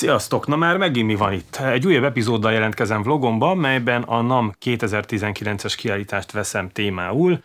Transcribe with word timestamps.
Sziasztok! 0.00 0.46
Na 0.46 0.56
már 0.56 0.76
megint 0.76 1.06
mi 1.06 1.14
van 1.14 1.32
itt? 1.32 1.56
Egy 1.56 1.86
újabb 1.86 2.04
epizóddal 2.04 2.52
jelentkezem 2.52 3.02
vlogomban, 3.02 3.58
melyben 3.58 4.02
a 4.02 4.20
NAM 4.20 4.54
2019-es 4.64 5.74
kiállítást 5.76 6.32
veszem 6.32 6.68
témául. 6.68 7.42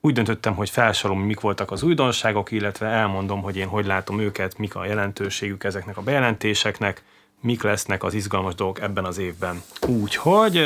Úgy 0.00 0.14
döntöttem, 0.14 0.54
hogy 0.54 0.70
felsorolom, 0.70 1.22
mik 1.22 1.40
voltak 1.40 1.70
az 1.70 1.82
újdonságok, 1.82 2.50
illetve 2.50 2.86
elmondom, 2.86 3.42
hogy 3.42 3.56
én 3.56 3.66
hogy 3.66 3.86
látom 3.86 4.20
őket, 4.20 4.58
mik 4.58 4.74
a 4.74 4.84
jelentőségük 4.84 5.64
ezeknek 5.64 5.96
a 5.96 6.02
bejelentéseknek, 6.02 7.02
mik 7.40 7.62
lesznek 7.62 8.02
az 8.02 8.14
izgalmas 8.14 8.54
dolgok 8.54 8.80
ebben 8.80 9.04
az 9.04 9.18
évben. 9.18 9.62
Úgyhogy... 9.86 10.62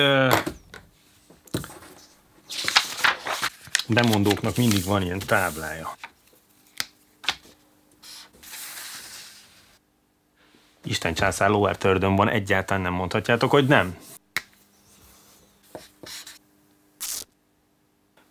Bemondóknak 3.88 4.56
mindig 4.56 4.84
van 4.84 5.02
ilyen 5.02 5.22
táblája. 5.26 5.96
Isten 10.84 11.14
császár 11.14 11.50
Lower 11.50 11.76
Tördön 11.76 12.16
van, 12.16 12.28
egyáltalán 12.28 12.82
nem 12.82 12.92
mondhatjátok, 12.92 13.50
hogy 13.50 13.66
nem. 13.66 13.96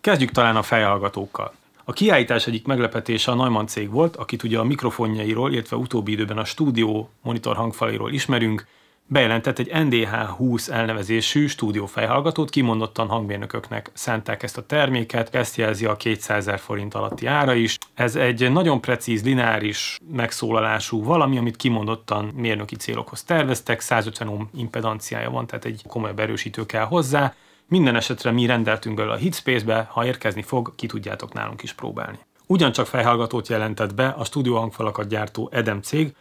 Kezdjük 0.00 0.30
talán 0.30 0.56
a 0.56 0.62
fejhallgatókkal. 0.62 1.54
A 1.84 1.92
kiállítás 1.92 2.46
egyik 2.46 2.66
meglepetése 2.66 3.30
a 3.30 3.34
Neumann 3.34 3.66
cég 3.66 3.90
volt, 3.90 4.16
akit 4.16 4.42
ugye 4.42 4.58
a 4.58 4.64
mikrofonjairól, 4.64 5.52
illetve 5.52 5.76
utóbbi 5.76 6.12
időben 6.12 6.38
a 6.38 6.44
stúdió 6.44 7.10
monitor 7.22 7.56
hangfalairól 7.56 8.12
ismerünk, 8.12 8.66
bejelentett 9.06 9.58
egy 9.58 9.70
NDH20 9.72 10.70
elnevezésű 10.70 11.46
stúdiófejhallgatót, 11.46 12.50
kimondottan 12.50 13.08
hangmérnököknek 13.08 13.90
szánták 13.92 14.42
ezt 14.42 14.58
a 14.58 14.66
terméket, 14.66 15.34
ezt 15.34 15.56
jelzi 15.56 15.84
a 15.84 15.96
200 15.96 16.36
ezer 16.36 16.58
forint 16.58 16.94
alatti 16.94 17.26
ára 17.26 17.54
is. 17.54 17.78
Ez 17.94 18.16
egy 18.16 18.52
nagyon 18.52 18.80
precíz, 18.80 19.24
lineáris 19.24 19.98
megszólalású 20.12 21.04
valami, 21.04 21.38
amit 21.38 21.56
kimondottan 21.56 22.24
mérnöki 22.24 22.76
célokhoz 22.76 23.22
terveztek, 23.22 23.80
150 23.80 24.28
ohm 24.28 24.42
impedanciája 24.54 25.30
van, 25.30 25.46
tehát 25.46 25.64
egy 25.64 25.82
komoly 25.88 26.12
erősítő 26.16 26.66
kell 26.66 26.84
hozzá. 26.84 27.34
Minden 27.68 27.96
esetre 27.96 28.30
mi 28.30 28.46
rendeltünk 28.46 28.96
belőle 28.96 29.14
a 29.14 29.18
Hitspace-be, 29.18 29.88
ha 29.90 30.06
érkezni 30.06 30.42
fog, 30.42 30.74
ki 30.74 30.86
tudjátok 30.86 31.32
nálunk 31.32 31.62
is 31.62 31.72
próbálni. 31.72 32.18
Ugyancsak 32.46 32.86
fejhallgatót 32.86 33.48
jelentett 33.48 33.94
be 33.94 34.08
a 34.08 34.24
stúdióhangfalakat 34.24 35.08
gyártó 35.08 35.48
Edem 35.52 35.82
cég, 35.82 36.14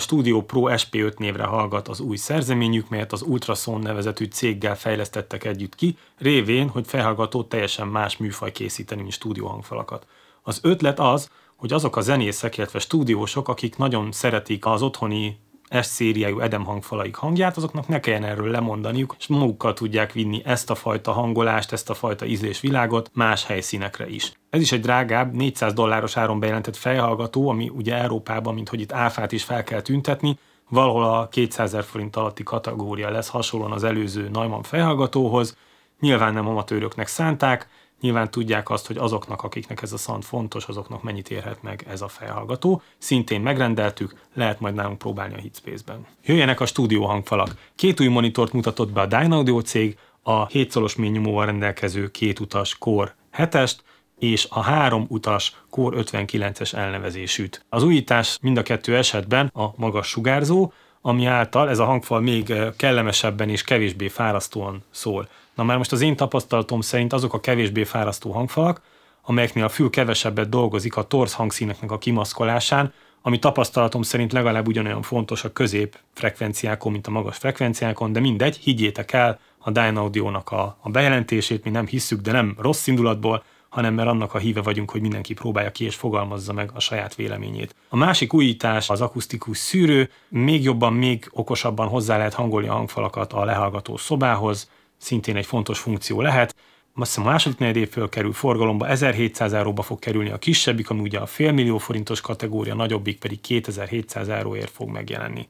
Studio 0.00 0.42
Pro 0.42 0.62
SP5 0.66 1.18
névre 1.18 1.44
hallgat 1.44 1.88
az 1.88 2.00
új 2.00 2.16
szerzeményük, 2.16 2.88
melyet 2.88 3.12
az 3.12 3.22
Ultrason 3.22 3.80
nevezetű 3.80 4.24
céggel 4.24 4.76
fejlesztettek 4.76 5.44
együtt 5.44 5.74
ki, 5.74 5.96
révén, 6.18 6.68
hogy 6.68 6.86
felhallgató 6.86 7.42
teljesen 7.42 7.88
más 7.88 8.16
műfaj 8.16 8.52
készíteni, 8.52 9.00
mint 9.00 9.12
stúdióhangfalakat. 9.12 10.06
Az 10.42 10.58
ötlet 10.62 11.00
az, 11.00 11.30
hogy 11.56 11.72
azok 11.72 11.96
a 11.96 12.00
zenészek, 12.00 12.56
illetve 12.56 12.78
stúdiósok, 12.78 13.48
akik 13.48 13.76
nagyon 13.76 14.12
szeretik 14.12 14.66
az 14.66 14.82
otthoni 14.82 15.38
S-szériájú 15.70 16.40
Edem 16.40 16.64
hangfalaik 16.64 17.14
hangját, 17.14 17.56
azoknak 17.56 17.88
ne 17.88 18.00
kelljen 18.00 18.24
erről 18.24 18.50
lemondaniuk, 18.50 19.14
és 19.18 19.26
magukkal 19.26 19.72
tudják 19.72 20.12
vinni 20.12 20.42
ezt 20.44 20.70
a 20.70 20.74
fajta 20.74 21.12
hangolást, 21.12 21.72
ezt 21.72 21.90
a 21.90 21.94
fajta 21.94 22.26
ízlésvilágot 22.26 23.10
más 23.14 23.46
helyszínekre 23.46 24.08
is. 24.08 24.32
Ez 24.50 24.60
is 24.60 24.72
egy 24.72 24.80
drágább, 24.80 25.34
400 25.34 25.72
dolláros 25.72 26.16
áron 26.16 26.40
bejelentett 26.40 26.76
fejhallgató, 26.76 27.48
ami 27.48 27.68
ugye 27.68 27.96
Európában, 27.96 28.54
mint 28.54 28.68
hogy 28.68 28.80
itt 28.80 28.92
áfát 28.92 29.32
is 29.32 29.44
fel 29.44 29.64
kell 29.64 29.80
tüntetni, 29.80 30.38
valahol 30.68 31.04
a 31.04 31.28
200 31.28 31.66
ezer 31.66 31.84
forint 31.84 32.16
alatti 32.16 32.42
kategória 32.42 33.10
lesz 33.10 33.28
hasonlóan 33.28 33.72
az 33.72 33.84
előző 33.84 34.28
Neumann 34.32 34.62
fejhallgatóhoz. 34.62 35.56
Nyilván 36.00 36.32
nem 36.32 36.48
amatőröknek 36.48 37.06
szánták, 37.06 37.68
Nyilván 38.00 38.30
tudják 38.30 38.70
azt, 38.70 38.86
hogy 38.86 38.96
azoknak, 38.96 39.42
akiknek 39.42 39.82
ez 39.82 39.92
a 39.92 39.96
szant 39.96 40.24
fontos, 40.24 40.66
azoknak 40.66 41.02
mennyit 41.02 41.30
érhet 41.30 41.62
meg 41.62 41.84
ez 41.88 42.00
a 42.00 42.08
felhallgató. 42.08 42.82
Szintén 42.98 43.40
megrendeltük, 43.40 44.14
lehet 44.34 44.60
majd 44.60 44.74
nálunk 44.74 44.98
próbálni 44.98 45.34
a 45.34 45.38
Hitspace-ben. 45.38 46.06
Jöjjenek 46.24 46.60
a 46.60 46.66
stúdió 46.66 47.04
hangfalak. 47.04 47.54
Két 47.76 48.00
új 48.00 48.06
monitort 48.06 48.52
mutatott 48.52 48.92
be 48.92 49.00
a 49.00 49.06
Dynaudio 49.06 49.60
cég, 49.60 49.98
a 50.22 50.46
7 50.46 50.70
szolos 50.70 50.96
ménynyomóval 50.96 51.46
rendelkező 51.46 52.10
két 52.10 52.40
utas 52.40 52.78
Core 52.78 53.16
7-est, 53.36 53.76
és 54.18 54.46
a 54.50 54.60
három 54.60 55.06
utas 55.08 55.56
Core 55.70 56.02
59-es 56.02 56.74
elnevezésűt. 56.74 57.64
Az 57.68 57.82
újítás 57.82 58.38
mind 58.40 58.56
a 58.56 58.62
kettő 58.62 58.96
esetben 58.96 59.50
a 59.54 59.66
magas 59.76 60.08
sugárzó, 60.08 60.72
ami 61.00 61.26
által 61.26 61.68
ez 61.68 61.78
a 61.78 61.84
hangfal 61.84 62.20
még 62.20 62.54
kellemesebben 62.76 63.48
és 63.48 63.62
kevésbé 63.62 64.08
fárasztóan 64.08 64.84
szól. 64.90 65.28
Na 65.58 65.64
már 65.64 65.76
most 65.76 65.92
az 65.92 66.00
én 66.00 66.16
tapasztalatom 66.16 66.80
szerint 66.80 67.12
azok 67.12 67.34
a 67.34 67.40
kevésbé 67.40 67.84
fárasztó 67.84 68.30
hangfalak, 68.30 68.82
amelyeknél 69.22 69.64
a 69.64 69.68
fül 69.68 69.90
kevesebbet 69.90 70.48
dolgozik 70.48 70.96
a 70.96 71.02
torz 71.02 71.32
hangszíneknek 71.32 71.90
a 71.90 71.98
kimaszkolásán, 71.98 72.92
ami 73.22 73.38
tapasztalatom 73.38 74.02
szerint 74.02 74.32
legalább 74.32 74.66
ugyanolyan 74.66 75.02
fontos 75.02 75.44
a 75.44 75.52
közép 75.52 75.98
frekvenciákon, 76.14 76.92
mint 76.92 77.06
a 77.06 77.10
magas 77.10 77.36
frekvenciákon, 77.36 78.12
de 78.12 78.20
mindegy, 78.20 78.56
higgyétek 78.56 79.12
el 79.12 79.38
a 79.58 79.70
Dynaudionak 79.70 80.50
a, 80.50 80.78
a 80.80 80.90
bejelentését, 80.90 81.64
mi 81.64 81.70
nem 81.70 81.86
hisszük, 81.86 82.20
de 82.20 82.32
nem 82.32 82.56
rossz 82.58 82.86
indulatból, 82.86 83.42
hanem 83.68 83.94
mert 83.94 84.08
annak 84.08 84.34
a 84.34 84.38
híve 84.38 84.62
vagyunk, 84.62 84.90
hogy 84.90 85.00
mindenki 85.00 85.34
próbálja 85.34 85.70
ki 85.70 85.84
és 85.84 85.94
fogalmazza 85.94 86.52
meg 86.52 86.70
a 86.74 86.80
saját 86.80 87.14
véleményét. 87.14 87.74
A 87.88 87.96
másik 87.96 88.32
újítás 88.32 88.90
az 88.90 89.00
akusztikus 89.00 89.58
szűrő, 89.58 90.10
még 90.28 90.62
jobban, 90.62 90.92
még 90.92 91.28
okosabban 91.32 91.88
hozzá 91.88 92.16
lehet 92.16 92.34
hangolni 92.34 92.68
a 92.68 92.72
hangfalakat 92.72 93.32
a 93.32 93.44
lehallgató 93.44 93.96
szobához, 93.96 94.70
szintén 94.98 95.36
egy 95.36 95.46
fontos 95.46 95.78
funkció 95.78 96.20
lehet. 96.20 96.54
Azt 96.94 97.14
hiszem 97.14 97.26
a 97.26 97.30
második 97.30 97.58
negyedév 97.58 97.90
fölkerül 97.90 98.32
forgalomba, 98.32 98.88
1700 98.88 99.52
euróba 99.52 99.82
fog 99.82 99.98
kerülni 99.98 100.30
a 100.30 100.38
kisebbik, 100.38 100.90
ami 100.90 101.00
ugye 101.00 101.18
a 101.18 101.26
félmillió 101.26 101.78
forintos 101.78 102.20
kategória, 102.20 102.74
nagyobbik 102.74 103.18
pedig 103.18 103.40
2700 103.40 104.28
euróért 104.28 104.70
fog 104.70 104.88
megjelenni. 104.88 105.48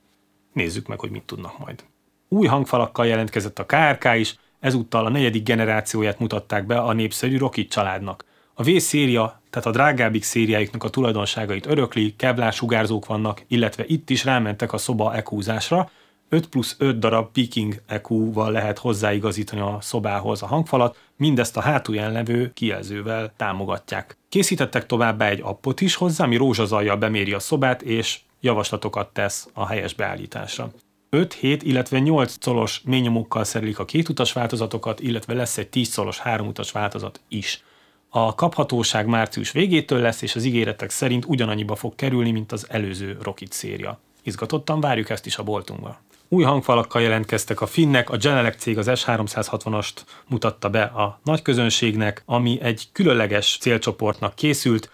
Nézzük 0.53 0.86
meg, 0.86 1.00
hogy 1.00 1.10
mit 1.10 1.22
tudnak 1.22 1.59
majd. 1.59 1.84
Új 2.28 2.47
hangfalakkal 2.47 3.06
jelentkezett 3.06 3.59
a 3.59 3.66
KRK 3.66 4.14
is, 4.14 4.34
ezúttal 4.60 5.06
a 5.06 5.09
negyedik 5.09 5.42
generációját 5.42 6.19
mutatták 6.19 6.66
be 6.66 6.78
a 6.78 6.92
népszerű 6.92 7.38
Rocket 7.38 7.69
családnak. 7.69 8.25
A 8.54 8.62
V 8.62 8.76
széria, 8.76 9.42
tehát 9.50 9.69
a 9.69 9.70
drágábbik 9.70 10.22
szériáiknak 10.22 10.84
a 10.84 10.91
tulajdonságait 10.91 11.66
örökli, 11.66 12.15
kevlár 12.16 12.53
sugárzók 12.53 13.06
vannak, 13.06 13.42
illetve 13.47 13.84
itt 13.86 14.10
is 14.10 14.25
rámentek 14.25 14.72
a 14.72 14.78
szoba 14.78 15.15
ekúzásra, 15.15 15.91
5 16.28 16.47
plusz 16.49 16.77
5 16.78 16.99
darab 16.99 17.33
peaking 17.33 17.83
EQ-val 17.87 18.53
lehet 18.53 18.78
hozzáigazítani 18.78 19.61
a 19.61 19.78
szobához 19.81 20.43
a 20.43 20.47
hangfalat, 20.47 20.97
mindezt 21.16 21.56
a 21.56 21.61
hátulján 21.61 22.12
levő 22.12 22.53
kijelzővel 22.55 23.33
támogatják. 23.37 24.16
Készítettek 24.28 24.87
továbbá 24.87 25.28
egy 25.28 25.41
appot 25.43 25.81
is 25.81 25.94
hozzá, 25.94 26.25
ami 26.25 26.37
rózsazajjal 26.37 26.97
beméri 26.97 27.33
a 27.33 27.39
szobát, 27.39 27.83
és 27.83 28.21
javaslatokat 28.41 29.12
tesz 29.12 29.49
a 29.53 29.66
helyes 29.66 29.94
beállításra. 29.94 30.71
5, 31.11 31.33
7, 31.33 31.62
illetve 31.62 31.99
8 31.99 32.45
colos 32.45 32.81
ményomokkal 32.84 33.45
szerelik 33.45 33.78
a 33.78 33.84
kétutas 33.84 34.33
változatokat, 34.33 35.00
illetve 35.00 35.34
lesz 35.34 35.59
egy 35.59 35.69
10 35.69 35.95
colos 35.95 36.19
háromutas 36.19 36.72
változat 36.72 37.21
is. 37.28 37.62
A 38.09 38.34
kaphatóság 38.34 39.06
március 39.06 39.53
végétől 39.53 40.00
lesz, 40.00 40.22
és 40.22 40.34
az 40.34 40.45
ígéretek 40.45 40.91
szerint 40.91 41.25
ugyanannyiba 41.27 41.75
fog 41.75 41.95
kerülni, 41.95 42.31
mint 42.31 42.53
az 42.53 42.66
előző 42.69 43.19
Rocket 43.22 43.53
széria. 43.53 43.99
Izgatottan 44.22 44.81
várjuk 44.81 45.10
ezt 45.10 45.27
is 45.27 45.39
a 45.39 45.43
boltunkba. 45.43 46.00
Új 46.31 46.44
hangfalakkal 46.44 47.03
jelentkeztek 47.03 47.61
a 47.61 47.66
finnek, 47.66 48.11
a 48.11 48.16
Genelec 48.16 48.56
cég 48.56 48.78
az 48.78 48.87
S360-ast 48.91 49.93
mutatta 50.27 50.69
be 50.69 50.83
a 50.83 51.21
nagy 51.25 51.43
közönségnek, 51.43 52.22
ami 52.27 52.59
egy 52.62 52.89
különleges 52.93 53.56
célcsoportnak 53.61 54.34
készült, 54.34 54.91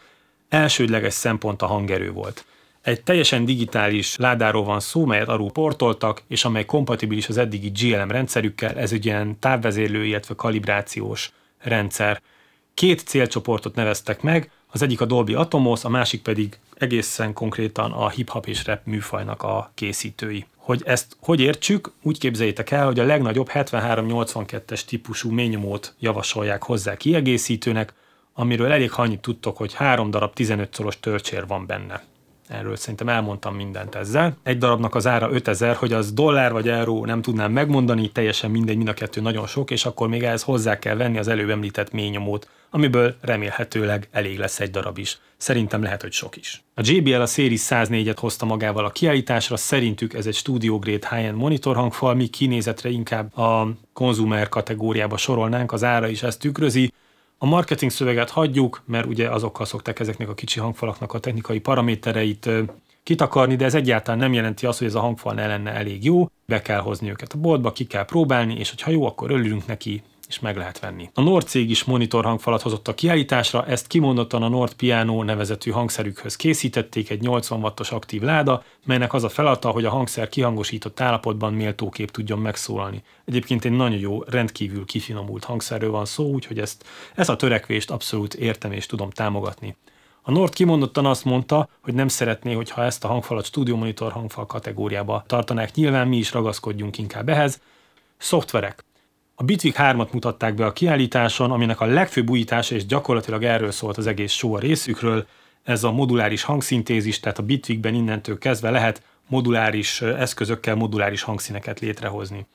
elsődleges 0.49 1.12
szempont 1.12 1.62
a 1.62 1.67
hangerő 1.67 2.11
volt. 2.11 2.45
Egy 2.83 3.03
teljesen 3.03 3.45
digitális 3.45 4.17
ládáról 4.17 4.65
van 4.65 4.81
szó, 4.81 5.05
melyet 5.05 5.28
arról 5.28 5.50
portoltak, 5.50 6.22
és 6.28 6.45
amely 6.45 6.65
kompatibilis 6.65 7.28
az 7.28 7.37
eddigi 7.37 7.69
GLM 7.69 8.11
rendszerükkel, 8.11 8.75
ez 8.75 8.93
egy 8.93 9.05
ilyen 9.05 9.39
távvezérlő, 9.39 10.05
illetve 10.05 10.34
kalibrációs 10.34 11.33
rendszer. 11.59 12.22
Két 12.75 13.01
célcsoportot 13.01 13.75
neveztek 13.75 14.22
meg, 14.22 14.51
az 14.71 14.83
egyik 14.83 15.01
a 15.01 15.05
Dolby 15.05 15.34
Atomos, 15.34 15.84
a 15.84 15.89
másik 15.89 16.22
pedig 16.22 16.59
egészen 16.75 17.33
konkrétan 17.33 17.93
a 17.93 18.09
hip-hop 18.09 18.47
és 18.47 18.66
rap 18.66 18.81
műfajnak 18.84 19.43
a 19.43 19.71
készítői. 19.75 20.47
Hogy 20.64 20.82
ezt 20.84 21.16
hogy 21.20 21.41
értsük, 21.41 21.92
úgy 22.03 22.18
képzeljétek 22.18 22.71
el, 22.71 22.84
hogy 22.84 23.00
a 23.00 23.04
legnagyobb 23.04 23.48
7382-es 23.53 24.84
típusú 24.84 25.30
ményomót 25.30 25.94
javasolják 25.98 26.62
hozzá 26.62 26.97
kiegészítőnek, 26.97 27.92
amiről 28.34 28.72
elég 28.72 28.91
annyit 28.94 29.21
tudtok, 29.21 29.56
hogy 29.56 29.74
három 29.74 30.10
darab 30.10 30.34
15 30.34 30.74
szoros 30.74 31.00
tölcsér 31.00 31.47
van 31.47 31.66
benne. 31.66 32.03
Erről 32.48 32.76
szerintem 32.76 33.08
elmondtam 33.08 33.54
mindent 33.54 33.94
ezzel. 33.94 34.36
Egy 34.42 34.58
darabnak 34.58 34.94
az 34.94 35.06
ára 35.06 35.30
5000, 35.30 35.74
hogy 35.74 35.92
az 35.92 36.12
dollár 36.12 36.52
vagy 36.52 36.68
euró 36.68 37.04
nem 37.04 37.22
tudnám 37.22 37.52
megmondani, 37.52 38.10
teljesen 38.10 38.50
mindegy, 38.50 38.76
mind 38.76 38.88
a 38.88 38.94
kettő 38.94 39.20
nagyon 39.20 39.46
sok, 39.46 39.70
és 39.70 39.84
akkor 39.84 40.08
még 40.08 40.22
ehhez 40.22 40.42
hozzá 40.42 40.78
kell 40.78 40.96
venni 40.96 41.18
az 41.18 41.28
előbb 41.28 41.50
említett 41.50 41.92
ményomót, 41.92 42.48
amiből 42.70 43.14
remélhetőleg 43.20 44.08
elég 44.10 44.38
lesz 44.38 44.60
egy 44.60 44.70
darab 44.70 44.98
is. 44.98 45.18
Szerintem 45.36 45.82
lehet, 45.82 46.02
hogy 46.02 46.12
sok 46.12 46.36
is. 46.36 46.62
A 46.74 46.80
JBL 46.84 47.20
a 47.20 47.26
Series 47.26 47.66
104-et 47.68 48.16
hozta 48.20 48.44
magával 48.44 48.84
a 48.84 48.91
kiállításra, 48.91 49.56
szerintük 49.56 50.14
ez 50.14 50.26
egy 50.26 50.34
Studio 50.34 50.78
Grade 50.78 51.08
high-end 51.10 51.36
monitor 51.36 51.76
hangfal, 51.76 52.14
mi 52.14 52.26
kinézetre 52.26 52.88
inkább 52.88 53.36
a 53.36 53.68
konzumer 53.92 54.48
kategóriába 54.48 55.16
sorolnánk, 55.16 55.72
az 55.72 55.84
ára 55.84 56.08
is 56.08 56.22
ezt 56.22 56.41
tükrözi, 56.41 56.92
a 57.39 57.47
marketing 57.47 57.91
szöveget 57.91 58.31
hagyjuk, 58.31 58.83
mert 58.86 59.07
ugye 59.07 59.31
azokkal 59.31 59.66
szokták 59.66 60.01
ezeknek 60.01 60.28
a 60.28 60.34
kicsi 60.34 60.60
hangfalaknak 60.60 61.13
a 61.13 61.19
technikai 61.19 61.60
paramétereit 61.60 62.51
kitakarni, 63.03 63.57
de 63.57 63.65
ez 63.65 63.75
egyáltalán 63.75 64.21
nem 64.21 64.33
jelenti 64.33 64.66
azt, 64.66 64.78
hogy 64.78 64.86
ez 64.86 64.95
a 64.95 65.01
hangfal 65.01 65.34
ne 65.34 65.47
lenne 65.47 65.72
elég 65.72 66.04
jó, 66.04 66.28
be 66.47 66.63
kell 66.63 66.81
hozni 66.81 67.10
őket 67.10 67.33
a 67.33 67.39
boltba, 67.39 67.72
ki 67.72 67.84
kell 67.84 68.04
próbálni, 68.04 68.54
és 68.59 68.71
hogyha 68.71 68.91
jó, 68.91 69.07
akkor 69.07 69.31
örülünk 69.31 69.66
neki, 69.66 70.03
és 70.28 70.41
meg 70.41 70.56
lehet 70.56 70.80
venni. 70.80 71.10
A 71.15 71.21
Nord 71.21 71.47
cég 71.47 71.71
is 71.71 71.84
monitor 71.84 72.24
hangfalat 72.24 72.62
hozott 72.62 72.88
a 72.88 72.94
kiállításra, 72.94 73.66
ezt 73.66 73.86
kimondottan 73.86 74.42
a 74.42 74.48
Nord 74.48 74.72
Piano 74.72 75.22
nevezetű 75.22 75.71
hangszerükhöz 75.71 76.36
készítették, 76.36 77.10
egy 77.10 77.21
80 77.21 77.60
wattos 77.60 77.91
aktív 77.91 78.22
láda, 78.22 78.62
melynek 78.86 79.12
az 79.12 79.24
a 79.24 79.28
feladata, 79.28 79.71
hogy 79.71 79.84
a 79.84 79.91
hangszer 79.91 80.28
kihangosított 80.28 81.00
állapotban 81.00 81.53
méltókép 81.53 82.10
tudjon 82.10 82.38
megszólalni. 82.38 83.03
Egyébként 83.24 83.65
egy 83.65 83.72
nagyon 83.72 83.98
jó, 83.98 84.22
rendkívül 84.22 84.84
kifinomult 84.84 85.44
hangszerről 85.44 85.91
van 85.91 86.04
szó, 86.04 86.24
úgyhogy 86.24 86.59
ezt, 86.59 86.84
ezt 87.15 87.28
a 87.28 87.36
törekvést 87.36 87.91
abszolút 87.91 88.34
értem 88.34 88.72
és 88.72 88.86
tudom 88.86 89.10
támogatni. 89.10 89.77
A 90.27 90.30
Nord 90.30 90.53
kimondottan 90.53 91.06
azt 91.06 91.24
mondta, 91.24 91.68
hogy 91.80 91.94
nem 91.94 92.09
szeretné, 92.09 92.53
hogyha 92.53 92.84
ezt 92.84 93.04
a 93.04 93.09
hangfalat 93.09 93.44
Studio 93.44 93.77
Monitor 93.77 94.12
hangfal 94.12 94.47
kategóriába 94.47 95.24
tartanák. 95.27 95.74
Nyilván 95.74 96.09
mi 96.09 96.16
is 96.16 96.32
ragaszkodjunk 96.32 96.98
inkább 96.98 97.28
ehhez. 97.28 97.60
Szoftverek. 98.16 98.84
A 99.34 99.42
Bitwig 99.42 99.75
3-at 99.78 100.13
mutatták 100.13 100.54
be 100.54 100.66
a 100.66 100.72
kiállításon, 100.72 101.51
aminek 101.51 101.81
a 101.81 101.84
legfőbb 101.84 102.31
újítása, 102.31 102.75
és 102.75 102.86
gyakorlatilag 102.86 103.42
erről 103.42 103.71
szólt 103.71 103.97
az 103.97 104.07
egész 104.07 104.33
show 104.33 104.54
a 104.54 104.59
részükről, 104.59 105.27
ez 105.63 105.84
a 105.84 105.92
moduláris 105.92 106.42
hangszintézis, 106.42 107.21
tehát 107.21 107.39
a 107.39 107.42
Bitwigben 107.42 107.95
innentől 107.95 108.39
kezdve 108.39 108.71
lehet 108.71 109.03
moduláris 109.28 110.01
eszközökkel 110.03 110.75
moduláris 110.75 111.22
hangszíneket 111.22 111.81
létrehozni. 111.81 112.47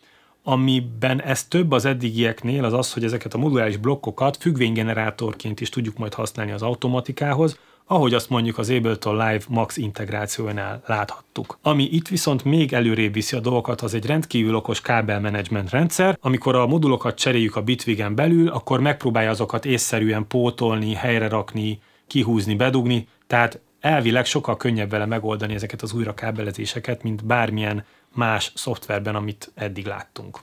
Amiben 0.44 1.22
ez 1.22 1.44
több 1.44 1.72
az 1.72 1.86
eddigieknél 1.86 2.64
az 2.64 2.74
az, 2.74 2.94
hogy 2.94 3.04
ezeket 3.04 3.34
a 3.34 3.38
moduláris 3.38 3.78
blokkokat 3.78 4.38
függvénygenerátorként 4.38 5.62
is 5.62 5.70
tudjuk 5.70 5.98
majd 5.98 6.14
használni 6.14 6.52
az 6.52 6.62
automatikához, 6.62 7.60
ahogy 7.91 8.13
azt 8.13 8.30
mondjuk 8.30 8.57
az 8.57 8.69
Ableton 8.69 9.13
Live 9.13 9.44
Max 9.47 9.77
integrációnál 9.77 10.81
láthattuk. 10.86 11.57
Ami 11.62 11.83
itt 11.83 12.07
viszont 12.07 12.44
még 12.44 12.74
előrébb 12.74 13.13
viszi 13.13 13.36
a 13.36 13.39
dolgokat, 13.39 13.81
az 13.81 13.94
egy 13.94 14.06
rendkívül 14.06 14.56
okos 14.56 14.81
kábelmenedzsment 14.81 15.69
rendszer. 15.69 16.18
Amikor 16.21 16.56
a 16.56 16.68
modulokat 16.68 17.18
cseréljük 17.18 17.56
a 17.56 17.62
Bitwigen 17.62 18.15
belül, 18.15 18.47
akkor 18.47 18.80
megpróbálja 18.80 19.30
azokat 19.30 19.65
észszerűen 19.65 20.27
pótolni, 20.27 20.94
helyre 20.94 21.27
rakni, 21.27 21.80
kihúzni, 22.07 22.56
bedugni, 22.56 23.07
tehát 23.27 23.59
elvileg 23.80 24.25
sokkal 24.25 24.57
könnyebb 24.57 24.89
vele 24.89 25.06
megoldani 25.06 25.53
ezeket 25.53 25.81
az 25.81 25.94
újrakábelezéseket, 25.94 27.03
mint 27.03 27.25
bármilyen 27.25 27.86
más 28.15 28.51
szoftverben, 28.56 29.15
amit 29.15 29.51
eddig 29.56 29.86
láttunk. 29.86 30.39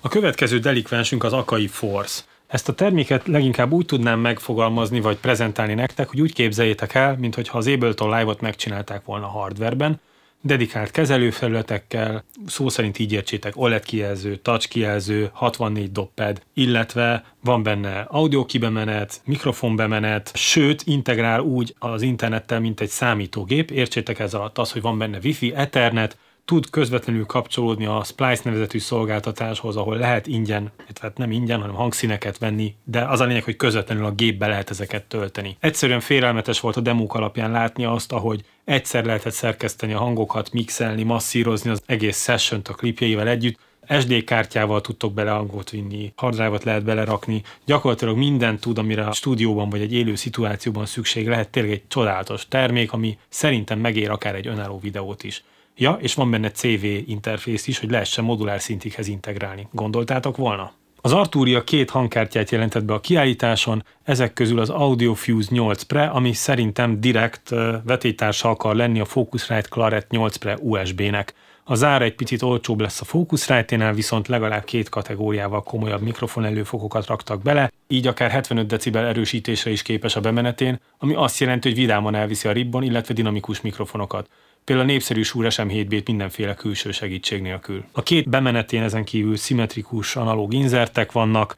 A 0.00 0.08
következő 0.08 0.58
delikvensünk 0.58 1.24
az 1.24 1.32
Akai 1.32 1.66
Force. 1.66 2.22
Ezt 2.46 2.68
a 2.68 2.74
terméket 2.74 3.26
leginkább 3.26 3.72
úgy 3.72 3.86
tudnám 3.86 4.20
megfogalmazni, 4.20 5.00
vagy 5.00 5.16
prezentálni 5.16 5.74
nektek, 5.74 6.08
hogy 6.08 6.20
úgy 6.20 6.32
képzeljétek 6.32 6.94
el, 6.94 7.16
mintha 7.18 7.58
az 7.58 7.66
Ableton 7.66 8.18
Live-ot 8.18 8.40
megcsinálták 8.40 9.04
volna 9.04 9.26
hardwareben, 9.26 10.00
dedikált 10.40 10.90
kezelőfelületekkel, 10.90 12.24
szó 12.46 12.68
szerint 12.68 12.98
így 12.98 13.12
értsétek, 13.12 13.52
OLED 13.56 13.84
kijelző, 13.84 14.36
touch 14.36 14.68
kijelző, 14.68 15.30
64 15.32 15.92
dopped, 15.92 16.42
illetve 16.54 17.24
van 17.40 17.62
benne 17.62 18.00
audio 18.08 18.44
kibemenet, 18.44 19.20
mikrofon 19.24 19.76
bemenet, 19.76 20.30
sőt, 20.34 20.82
integrál 20.82 21.40
úgy 21.40 21.74
az 21.78 22.02
internettel, 22.02 22.60
mint 22.60 22.80
egy 22.80 22.88
számítógép, 22.88 23.70
értsétek 23.70 24.18
ez 24.18 24.34
alatt 24.34 24.58
az, 24.58 24.72
hogy 24.72 24.82
van 24.82 24.98
benne 24.98 25.18
Wi-Fi, 25.22 25.54
Ethernet, 25.54 26.16
tud 26.46 26.70
közvetlenül 26.70 27.26
kapcsolódni 27.26 27.86
a 27.86 28.02
Splice 28.04 28.42
nevezetű 28.44 28.78
szolgáltatáshoz, 28.78 29.76
ahol 29.76 29.96
lehet 29.96 30.26
ingyen, 30.26 30.72
tehát 30.92 31.18
nem 31.18 31.30
ingyen, 31.30 31.60
hanem 31.60 31.74
hangszíneket 31.74 32.38
venni, 32.38 32.74
de 32.84 33.04
az 33.04 33.20
a 33.20 33.24
lényeg, 33.24 33.44
hogy 33.44 33.56
közvetlenül 33.56 34.04
a 34.04 34.10
gépbe 34.10 34.46
lehet 34.46 34.70
ezeket 34.70 35.04
tölteni. 35.04 35.56
Egyszerűen 35.60 36.00
félelmetes 36.00 36.60
volt 36.60 36.76
a 36.76 36.80
demók 36.80 37.14
alapján 37.14 37.50
látni 37.50 37.84
azt, 37.84 38.12
ahogy 38.12 38.44
egyszer 38.64 39.04
lehetett 39.04 39.32
szerkeszteni 39.32 39.92
a 39.92 39.98
hangokat, 39.98 40.52
mixelni, 40.52 41.02
masszírozni 41.02 41.70
az 41.70 41.82
egész 41.86 42.22
session 42.22 42.60
a 42.64 42.72
klipjeivel 42.72 43.28
együtt, 43.28 43.58
SD 44.00 44.24
kártyával 44.24 44.80
tudtok 44.80 45.12
bele 45.14 45.30
hangot 45.30 45.70
vinni, 45.70 46.12
harddrive 46.16 46.58
lehet 46.64 46.84
belerakni, 46.84 47.42
gyakorlatilag 47.64 48.16
mindent 48.16 48.60
tud, 48.60 48.78
amire 48.78 49.06
a 49.06 49.12
stúdióban 49.12 49.70
vagy 49.70 49.80
egy 49.80 49.92
élő 49.92 50.14
szituációban 50.14 50.86
szükség 50.86 51.28
lehet, 51.28 51.48
tényleg 51.48 51.72
egy 51.72 51.86
csodálatos 51.88 52.48
termék, 52.48 52.92
ami 52.92 53.18
szerintem 53.28 53.78
megér 53.78 54.10
akár 54.10 54.34
egy 54.34 54.46
önálló 54.46 54.78
videót 54.78 55.24
is. 55.24 55.44
Ja, 55.78 55.98
és 56.00 56.14
van 56.14 56.30
benne 56.30 56.50
CV 56.50 56.84
interfész 57.06 57.66
is, 57.66 57.78
hogy 57.78 57.90
lehessen 57.90 58.24
modulár 58.24 58.60
szintikhez 58.60 59.08
integrálni. 59.08 59.68
Gondoltátok 59.72 60.36
volna? 60.36 60.72
Az 61.00 61.12
Arturia 61.12 61.64
két 61.64 61.90
hangkártyát 61.90 62.50
jelentett 62.50 62.84
be 62.84 62.94
a 62.94 63.00
kiállításon, 63.00 63.84
ezek 64.02 64.32
közül 64.32 64.58
az 64.58 64.70
AudioFuse 64.70 65.48
8 65.52 65.82
Pre, 65.82 66.06
ami 66.06 66.32
szerintem 66.32 67.00
direkt 67.00 67.48
vetétársa 67.84 68.48
akar 68.48 68.76
lenni 68.76 69.00
a 69.00 69.04
Focusrite 69.04 69.68
Claret 69.68 70.10
8 70.10 70.36
Pre 70.36 70.56
USB-nek. 70.60 71.34
A 71.64 71.74
zár 71.74 72.02
egy 72.02 72.14
picit 72.14 72.42
olcsóbb 72.42 72.80
lesz 72.80 73.00
a 73.00 73.04
Focusrite-nél, 73.04 73.92
viszont 73.92 74.28
legalább 74.28 74.64
két 74.64 74.88
kategóriával 74.88 75.62
komolyabb 75.62 76.02
mikrofon 76.02 76.44
előfokokat 76.44 77.06
raktak 77.06 77.42
bele, 77.42 77.72
így 77.88 78.06
akár 78.06 78.30
75 78.30 78.66
decibel 78.66 79.06
erősítésre 79.06 79.70
is 79.70 79.82
képes 79.82 80.16
a 80.16 80.20
bemenetén, 80.20 80.80
ami 80.98 81.14
azt 81.14 81.40
jelenti, 81.40 81.68
hogy 81.68 81.76
vidáman 81.78 82.14
elviszi 82.14 82.48
a 82.48 82.52
ribbon, 82.52 82.82
illetve 82.82 83.14
dinamikus 83.14 83.60
mikrofonokat 83.60 84.28
például 84.66 84.88
a 84.88 84.92
népszerű 84.92 85.22
Shure 85.22 85.48
SM7B-t 85.50 86.06
mindenféle 86.06 86.54
külső 86.54 86.90
segítség 86.90 87.42
nélkül. 87.42 87.84
A 87.92 88.02
két 88.02 88.28
bemenetén 88.28 88.82
ezen 88.82 89.04
kívül 89.04 89.36
szimmetrikus 89.36 90.16
analóg 90.16 90.52
inzertek 90.52 91.12
vannak, 91.12 91.56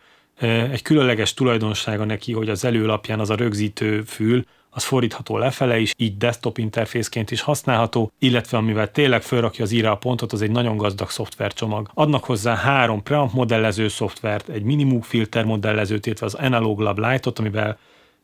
egy 0.71 0.83
különleges 0.83 1.35
tulajdonsága 1.35 2.05
neki, 2.05 2.33
hogy 2.33 2.49
az 2.49 2.65
előlapján 2.65 3.21
az 3.21 3.31
a 3.31 3.35
rögzítő 3.35 4.03
fül, 4.03 4.45
az 4.71 4.85
fordítható 4.85 5.39
lefele 5.39 5.79
is, 5.79 5.95
így 5.97 6.17
desktop 6.17 6.59
interfészként 6.59 7.31
is 7.31 7.41
használható, 7.41 8.13
illetve 8.19 8.57
amivel 8.57 8.91
tényleg 8.91 9.23
felrakja 9.23 9.65
az 9.65 9.73
írá 9.73 9.91
a 9.91 9.97
pontot, 9.97 10.33
az 10.33 10.43
egy 10.43 10.51
nagyon 10.51 10.77
gazdag 10.77 11.11
szoftvercsomag. 11.11 11.91
Adnak 11.95 12.25
hozzá 12.25 12.57
három 12.57 13.03
preamp 13.03 13.33
modellező 13.33 13.89
szoftvert, 13.89 14.49
egy 14.49 14.63
minimum 14.63 15.01
filter 15.01 15.45
modellezőt, 15.45 16.07
illetve 16.07 16.27
az 16.27 16.35
Analog 16.35 16.81
Lab 16.81 16.99
Lite-ot, 16.99 17.39
amivel 17.39 17.79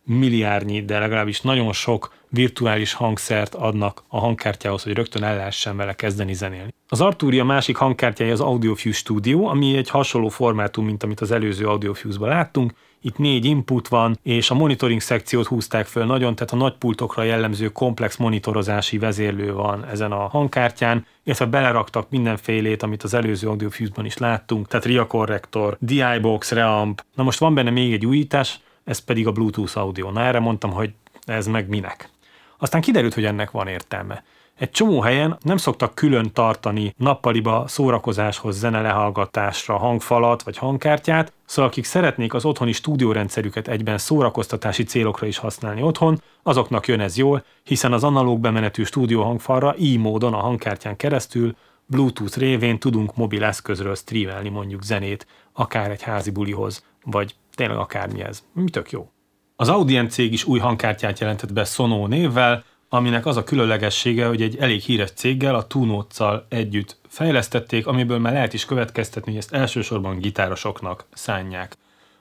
milliárdnyi, 0.05 0.85
de 0.85 0.99
legalábbis 0.99 1.41
nagyon 1.41 1.73
sok 1.73 2.13
virtuális 2.29 2.93
hangszert 2.93 3.55
adnak 3.55 4.05
a 4.09 4.19
hangkártyához, 4.19 4.83
hogy 4.83 4.93
rögtön 4.93 5.23
el 5.23 5.37
lehessen 5.37 5.77
vele 5.77 5.95
kezdeni 5.95 6.35
zenélni. 6.35 6.75
Az 6.89 7.01
Arturia 7.01 7.45
másik 7.45 7.77
hangkártyája 7.77 8.33
az 8.33 8.41
AudioFuse 8.41 8.99
Studio, 8.99 9.45
ami 9.47 9.77
egy 9.77 9.91
hasonló 9.91 10.29
formátum, 10.29 10.85
mint 10.85 11.03
amit 11.03 11.21
az 11.21 11.31
előző 11.31 11.67
AudioFuse-ban 11.67 12.29
láttunk. 12.29 12.75
Itt 13.01 13.19
négy 13.19 13.45
input 13.45 13.89
van, 13.89 14.19
és 14.23 14.51
a 14.51 14.55
monitoring 14.55 15.01
szekciót 15.01 15.47
húzták 15.47 15.87
föl 15.87 16.05
nagyon, 16.05 16.35
tehát 16.35 16.53
a 16.53 16.57
nagy 16.57 16.75
pultokra 16.79 17.23
jellemző 17.23 17.69
komplex 17.69 18.17
monitorozási 18.17 18.99
vezérlő 18.99 19.53
van 19.53 19.85
ezen 19.85 20.13
a 20.13 20.29
hangkártyán, 20.29 21.07
illetve 21.25 21.47
beleraktak 21.47 22.11
mindenfélét, 22.11 22.83
amit 22.83 23.03
az 23.03 23.15
előző 23.15 23.49
AudioFuse-ban 23.49 24.05
is 24.05 24.17
láttunk, 24.17 24.69
tehát 24.69 24.87
RIA 24.87 25.07
korrektor, 25.07 25.77
DI 25.81 26.19
box, 26.21 26.51
reamp. 26.51 27.05
Na 27.15 27.23
most 27.23 27.39
van 27.39 27.55
benne 27.55 27.71
még 27.71 27.93
egy 27.93 28.07
újítás, 28.07 28.61
ez 28.85 28.99
pedig 28.99 29.27
a 29.27 29.33
Bluetooth 29.33 29.79
audio. 29.79 30.11
Na 30.11 30.21
erre 30.21 30.39
mondtam, 30.39 30.71
hogy 30.71 30.93
ez 31.25 31.47
meg 31.47 31.69
minek. 31.69 32.09
Aztán 32.59 32.81
kiderült, 32.81 33.15
hogy 33.15 33.25
ennek 33.25 33.51
van 33.51 33.67
értelme. 33.67 34.25
Egy 34.59 34.71
csomó 34.71 35.01
helyen 35.01 35.39
nem 35.43 35.57
szoktak 35.57 35.95
külön 35.95 36.33
tartani 36.33 36.95
nappaliba 36.97 37.65
szórakozáshoz, 37.67 38.59
zenelehallgatásra 38.59 39.77
hangfalat 39.77 40.43
vagy 40.43 40.59
hangkártyát, 40.59 41.33
szóval 41.45 41.71
akik 41.71 41.85
szeretnék 41.85 42.35
az 42.35 42.45
otthoni 42.45 42.73
stúdiórendszerüket 42.73 43.69
egyben 43.69 43.99
szórakoztatási 43.99 44.83
célokra 44.83 45.27
is 45.27 45.39
használni 45.39 45.83
otthon, 45.83 46.21
azoknak 46.43 46.87
jön 46.87 47.01
ez 47.01 47.17
jól, 47.17 47.45
hiszen 47.63 47.93
az 47.93 48.05
analóg 48.05 48.41
bemenetű 48.41 48.85
stúdióhangfalra 48.85 49.75
így 49.79 49.99
módon 49.99 50.35
a 50.35 50.41
hangkártyán 50.41 50.97
keresztül 50.97 51.57
Bluetooth 51.87 52.39
révén 52.39 52.79
tudunk 52.79 53.17
mobil 53.17 53.45
eszközről 53.45 53.95
streamelni 53.95 54.49
mondjuk 54.49 54.83
zenét, 54.83 55.27
akár 55.53 55.91
egy 55.91 56.03
házi 56.03 56.31
bulihoz, 56.31 56.85
vagy 57.05 57.35
tényleg 57.55 57.77
akármi 57.77 58.23
ez. 58.23 58.43
Mi 58.53 58.71
tök 58.71 58.91
jó. 58.91 59.09
Az 59.57 59.69
Audient 59.69 60.11
cég 60.11 60.33
is 60.33 60.45
új 60.45 60.59
hangkártyát 60.59 61.19
jelentett 61.19 61.53
be 61.53 61.65
Sono 61.65 62.07
névvel, 62.07 62.65
aminek 62.89 63.27
az 63.27 63.37
a 63.37 63.45
különlegessége, 63.45 64.27
hogy 64.27 64.43
egy 64.43 64.57
elég 64.57 64.81
híres 64.81 65.11
céggel, 65.11 65.55
a 65.55 65.67
Tunoc-szal 65.67 66.47
együtt 66.49 67.01
fejlesztették, 67.09 67.87
amiből 67.87 68.19
már 68.19 68.33
lehet 68.33 68.53
is 68.53 68.65
következtetni, 68.65 69.31
hogy 69.31 69.41
ezt 69.41 69.53
elsősorban 69.53 70.19
gitárosoknak 70.19 71.07
szánják. 71.13 71.77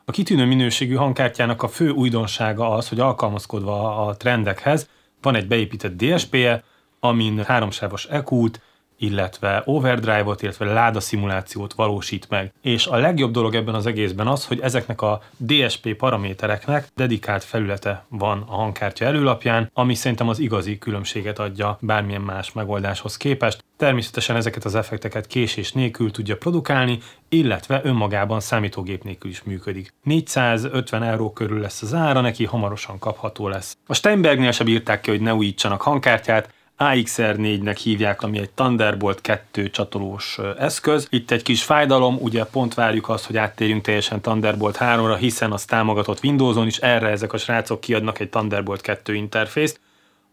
A 0.06 0.12
kitűnő 0.12 0.46
minőségű 0.46 0.96
hangkártyának 0.96 1.64
a 1.64 1.68
fő 1.68 1.90
újdonsága 1.90 2.70
az, 2.70 2.90
hogy 2.90 3.00
alkalmazkodva 3.00 4.06
a 4.06 4.18
trendekhez 4.18 4.90
van 5.22 5.36
egy 5.36 5.48
beépített 5.48 5.98
DSP-je, 5.98 6.64
amin 7.00 7.44
háromsávos 7.44 8.06
EQ-t, 8.06 8.62
illetve 9.04 9.62
overdrive-ot, 9.66 10.42
illetve 10.42 10.66
láda 10.66 11.00
szimulációt 11.00 11.74
valósít 11.74 12.30
meg. 12.30 12.54
És 12.62 12.88
a 12.88 12.98
legjobb 12.98 13.32
dolog 13.32 13.56
ebben 13.56 13.76
az 13.76 13.86
egészben 13.86 14.28
az, 14.28 14.46
hogy 14.46 14.60
ezeknek 14.60 15.02
a 15.02 15.22
DSP 15.38 15.94
paramétereknek 15.94 16.88
dedikált 16.96 17.44
felülete 17.44 18.06
van 18.10 18.44
a 18.48 18.56
hangkártya 18.56 19.06
előlapján, 19.06 19.70
ami 19.74 19.96
szerintem 19.96 20.30
az 20.30 20.40
igazi 20.40 20.78
különbséget 20.78 21.40
adja 21.40 21.78
bármilyen 21.82 22.22
más 22.22 22.52
megoldáshoz 22.52 23.18
képest. 23.18 23.64
Természetesen 23.78 24.36
ezeket 24.36 24.66
az 24.66 24.76
effekteket 24.76 25.28
késés 25.28 25.72
nélkül 25.72 26.12
tudja 26.12 26.38
produkálni, 26.38 27.00
illetve 27.30 27.82
önmagában 27.84 28.40
számítógép 28.40 29.04
nélkül 29.04 29.30
is 29.32 29.44
működik. 29.44 29.94
450 30.04 31.04
euró 31.04 31.32
körül 31.32 31.60
lesz 31.60 31.82
az 31.82 31.94
ára, 31.94 32.22
neki 32.22 32.46
hamarosan 32.46 33.00
kapható 33.00 33.48
lesz. 33.48 33.78
A 33.88 33.94
Steinbergnél 33.94 34.52
sem 34.52 34.66
bírták 34.66 35.02
ki, 35.02 35.10
hogy 35.10 35.22
ne 35.22 35.34
újítsanak 35.34 35.82
hangkártyát, 35.82 36.50
AXR4-nek 36.78 37.78
hívják, 37.84 38.22
ami 38.22 38.40
egy 38.40 38.50
Thunderbolt 38.50 39.22
2 39.22 39.70
csatolós 39.70 40.40
eszköz. 40.58 41.08
Itt 41.10 41.32
egy 41.32 41.42
kis 41.42 41.64
fájdalom, 41.64 42.18
ugye 42.22 42.44
pont 42.44 42.74
várjuk 42.74 43.10
azt, 43.10 43.26
hogy 43.26 43.38
áttérjünk 43.38 43.82
teljesen 43.82 44.22
Thunderbolt 44.22 44.78
3-ra, 44.80 45.16
hiszen 45.20 45.52
az 45.52 45.66
támogatott 45.66 46.24
Windowson 46.24 46.68
is, 46.68 46.78
erre 46.78 47.08
ezek 47.08 47.34
a 47.34 47.38
srácok 47.38 47.80
kiadnak 47.80 48.20
egy 48.20 48.30
Thunderbolt 48.30 48.82
2 48.82 49.16
interfészt 49.16 49.80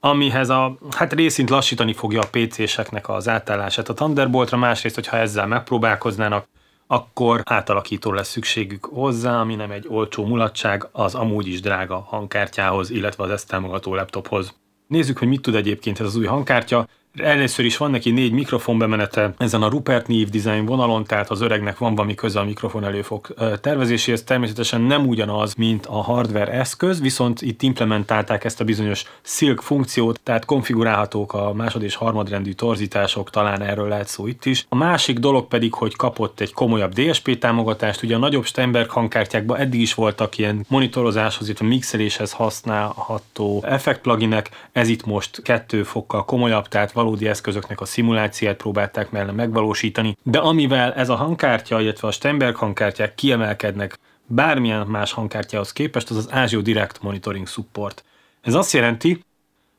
amihez 0.00 0.48
a, 0.48 0.76
hát 0.96 1.12
részint 1.12 1.50
lassítani 1.50 1.92
fogja 1.92 2.20
a 2.20 2.28
PC-seknek 2.30 3.08
az 3.08 3.28
átállását 3.28 3.88
a 3.88 3.94
Thunderboltra, 3.94 4.56
másrészt, 4.56 4.94
hogyha 4.94 5.16
ezzel 5.16 5.46
megpróbálkoznának, 5.46 6.48
akkor 6.86 7.40
átalakító 7.44 8.12
lesz 8.12 8.28
szükségük 8.28 8.84
hozzá, 8.84 9.40
ami 9.40 9.54
nem 9.54 9.70
egy 9.70 9.86
olcsó 9.88 10.26
mulatság, 10.26 10.88
az 10.92 11.14
amúgy 11.14 11.46
is 11.46 11.60
drága 11.60 11.98
hangkártyához, 11.98 12.90
illetve 12.90 13.24
az 13.24 13.30
ezt 13.30 13.48
támogató 13.48 13.94
laptophoz. 13.94 14.54
Nézzük, 14.90 15.18
hogy 15.18 15.28
mit 15.28 15.40
tud 15.40 15.54
egyébként 15.54 16.00
ez 16.00 16.06
az 16.06 16.16
új 16.16 16.24
hangkártya. 16.26 16.88
Először 17.16 17.64
is 17.64 17.76
van 17.76 17.90
neki 17.90 18.10
négy 18.10 18.32
mikrofon 18.32 18.78
bemenete 18.78 19.34
ezen 19.38 19.62
a 19.62 19.68
Rupert 19.68 20.08
Neve 20.08 20.30
design 20.30 20.64
vonalon, 20.64 21.04
tehát 21.04 21.30
az 21.30 21.40
öregnek 21.40 21.78
van 21.78 21.94
valami 21.94 22.14
köze 22.14 22.40
a 22.40 22.44
mikrofon 22.44 22.84
előfog 22.84 23.34
tervezéséhez. 23.60 24.22
Természetesen 24.22 24.80
nem 24.80 25.06
ugyanaz, 25.06 25.54
mint 25.54 25.86
a 25.86 26.02
hardware 26.02 26.52
eszköz, 26.52 27.00
viszont 27.00 27.42
itt 27.42 27.62
implementálták 27.62 28.44
ezt 28.44 28.60
a 28.60 28.64
bizonyos 28.64 29.04
Silk 29.22 29.60
funkciót, 29.60 30.20
tehát 30.22 30.44
konfigurálhatók 30.44 31.32
a 31.32 31.52
másod 31.52 31.82
és 31.82 31.94
harmadrendű 31.94 32.52
torzítások, 32.52 33.30
talán 33.30 33.62
erről 33.62 33.88
lehet 33.88 34.08
szó 34.08 34.26
itt 34.26 34.44
is. 34.44 34.66
A 34.68 34.76
másik 34.76 35.18
dolog 35.18 35.48
pedig, 35.48 35.74
hogy 35.74 35.96
kapott 35.96 36.40
egy 36.40 36.52
komolyabb 36.52 36.92
DSP 36.92 37.38
támogatást, 37.38 38.02
ugye 38.02 38.14
a 38.14 38.18
nagyobb 38.18 38.44
Steinberg 38.44 38.90
hangkártyákban 38.90 39.58
eddig 39.58 39.80
is 39.80 39.94
voltak 39.94 40.38
ilyen 40.38 40.64
monitorozáshoz, 40.68 41.46
illetve 41.46 41.66
mixeléshez 41.66 42.32
használható 42.32 43.64
effekt 43.66 44.00
pluginek, 44.00 44.50
ez 44.72 44.88
itt 44.88 45.06
most 45.06 45.42
kettő 45.42 45.82
fokkal 45.82 46.24
komolyabb, 46.24 46.68
tehát 46.68 46.92
valódi 47.02 47.28
eszközöknek 47.28 47.80
a 47.80 47.84
szimulációt 47.84 48.56
próbálták 48.56 49.10
mellé 49.10 49.30
megvalósítani, 49.30 50.16
de 50.22 50.38
amivel 50.38 50.92
ez 50.92 51.08
a 51.08 51.14
hangkártya, 51.14 51.80
illetve 51.80 52.08
a 52.08 52.10
Steinberg 52.10 52.54
hangkártyák 52.54 53.14
kiemelkednek 53.14 53.98
bármilyen 54.26 54.86
más 54.86 55.12
hangkártyához 55.12 55.72
képest, 55.72 56.10
az 56.10 56.16
az 56.16 56.28
Azure 56.32 56.62
Direct 56.62 57.02
Monitoring 57.02 57.46
Support. 57.46 58.04
Ez 58.40 58.54
azt 58.54 58.72
jelenti, 58.72 59.24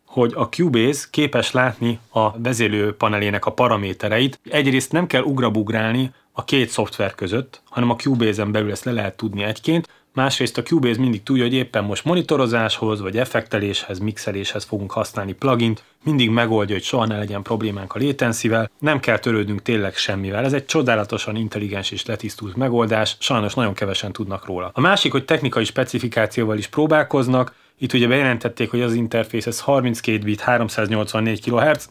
hogy 0.06 0.34
a 0.36 0.50
Cubase 0.50 1.08
képes 1.10 1.52
látni 1.52 2.00
a 2.10 2.40
vezérlő 2.40 2.96
panelének 2.96 3.46
a 3.46 3.52
paramétereit. 3.52 4.40
Egyrészt 4.50 4.92
nem 4.92 5.08
kell 5.08 5.22
ugrabugrálni 5.22 6.12
a 6.32 6.44
két 6.44 6.70
szoftver 6.70 7.16
között, 7.16 7.62
hanem 7.70 7.90
a 7.90 7.96
Cubase-en 7.96 8.52
belül 8.52 8.72
ezt 8.72 8.84
le 8.84 8.92
lehet 8.92 9.18
tudni 9.18 9.44
egyként, 9.44 9.90
Másrészt 10.14 10.58
a 10.58 10.62
Cubase 10.62 11.00
mindig 11.00 11.24
tudja, 11.24 11.44
hogy 11.44 11.54
éppen 11.54 11.84
most 11.84 12.06
monitorozáshoz, 12.06 13.02
vagy 13.02 13.18
effekteléshez, 13.18 14.00
mixeléshez 14.00 14.64
fogunk 14.64 14.92
használni 14.92 15.34
plugint, 15.34 15.84
mindig 16.04 16.30
megoldja, 16.30 16.76
hogy 16.76 16.84
soha 16.84 17.06
ne 17.06 17.18
legyen 17.18 17.42
problémánk 17.42 17.96
a 17.96 18.00
latency 18.00 18.52
nem 18.80 19.00
kell 19.00 19.18
törődnünk 19.18 19.62
tényleg 19.62 19.96
semmivel. 19.96 20.46
Ez 20.46 20.54
egy 20.54 20.66
csodálatosan 20.66 21.36
intelligens 21.36 21.92
és 21.92 22.06
letisztult 22.06 22.56
megoldás, 22.56 23.16
sajnos 23.20 23.54
nagyon 23.54 23.74
kevesen 23.74 24.12
tudnak 24.12 24.46
róla. 24.46 24.72
A 24.74 24.82
másik, 24.82 25.12
hogy 25.12 25.26
technikai 25.26 25.64
specifikációval 25.64 26.58
is 26.58 26.68
próbálkoznak, 26.68 27.56
itt 27.78 27.94
ugye 27.94 28.08
bejelentették, 28.08 28.70
hogy 28.70 28.82
az 28.82 28.94
interfész 28.94 29.46
ez 29.46 29.60
32 29.60 30.18
bit, 30.24 30.40
384 30.40 31.42
kHz, 31.42 31.90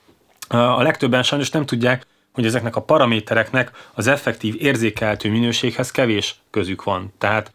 a 0.48 0.82
legtöbben 0.82 1.22
sajnos 1.22 1.50
nem 1.50 1.66
tudják, 1.66 2.06
hogy 2.32 2.46
ezeknek 2.46 2.76
a 2.76 2.82
paramétereknek 2.82 3.70
az 3.94 4.06
effektív 4.06 4.54
érzékeltő 4.58 5.30
minőséghez 5.30 5.90
kevés 5.90 6.40
közük 6.50 6.84
van. 6.84 7.12
Tehát 7.18 7.52